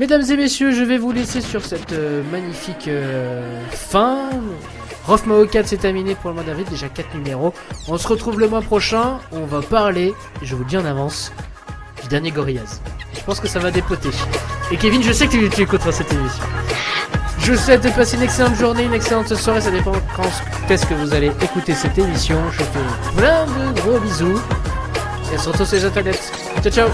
Mesdames 0.00 0.24
et 0.28 0.36
messieurs, 0.36 0.72
je 0.72 0.82
vais 0.82 0.98
vous 0.98 1.12
laisser 1.12 1.40
sur 1.40 1.64
cette 1.64 1.92
euh, 1.92 2.22
magnifique 2.32 2.88
euh, 2.88 3.62
fin. 3.70 4.28
Rof 5.06 5.24
Mao 5.26 5.46
4 5.46 5.68
c'est 5.68 5.76
terminé 5.76 6.16
pour 6.16 6.30
le 6.30 6.34
mois 6.34 6.44
d'avril, 6.44 6.66
déjà 6.68 6.88
4 6.88 7.14
numéros. 7.14 7.54
On 7.86 7.96
se 7.96 8.08
retrouve 8.08 8.40
le 8.40 8.48
mois 8.48 8.62
prochain, 8.62 9.20
on 9.30 9.46
va 9.46 9.62
parler, 9.62 10.12
je 10.42 10.56
vous 10.56 10.64
le 10.64 10.68
dis 10.68 10.76
en 10.76 10.84
avance, 10.84 11.32
du 12.02 12.08
dernier 12.08 12.32
Gorillaz. 12.32 12.80
Je 13.14 13.22
pense 13.22 13.38
que 13.38 13.48
ça 13.48 13.60
va 13.60 13.70
dépoter. 13.70 14.10
Et 14.72 14.76
Kevin, 14.76 15.02
je 15.02 15.12
sais 15.12 15.26
que 15.26 15.32
tu, 15.32 15.48
tu 15.48 15.62
écouteras 15.62 15.92
cette 15.92 16.12
émission. 16.12 16.44
Je 17.44 17.52
vous 17.52 17.58
souhaite 17.58 17.84
de 17.84 17.90
passer 17.90 18.16
une 18.16 18.22
excellente 18.22 18.54
journée, 18.54 18.84
une 18.84 18.94
excellente 18.94 19.34
soirée, 19.34 19.60
ça 19.60 19.70
dépend 19.70 19.92
quand 20.16 20.70
est-ce 20.70 20.86
que 20.86 20.94
vous 20.94 21.12
allez 21.12 21.30
écouter 21.42 21.74
cette 21.74 21.98
émission. 21.98 22.38
Je 22.50 22.62
vous 22.62 22.70
fais 22.72 23.18
plein 23.18 23.44
de 23.44 23.80
gros 23.80 23.98
bisous. 24.00 24.40
Et 25.30 25.36
on 25.36 25.38
se 25.38 25.48
retrouve 25.50 25.66
sur 25.66 25.76
les 25.76 25.84
internets. 25.84 26.32
Ciao 26.62 26.72
ciao 26.72 26.88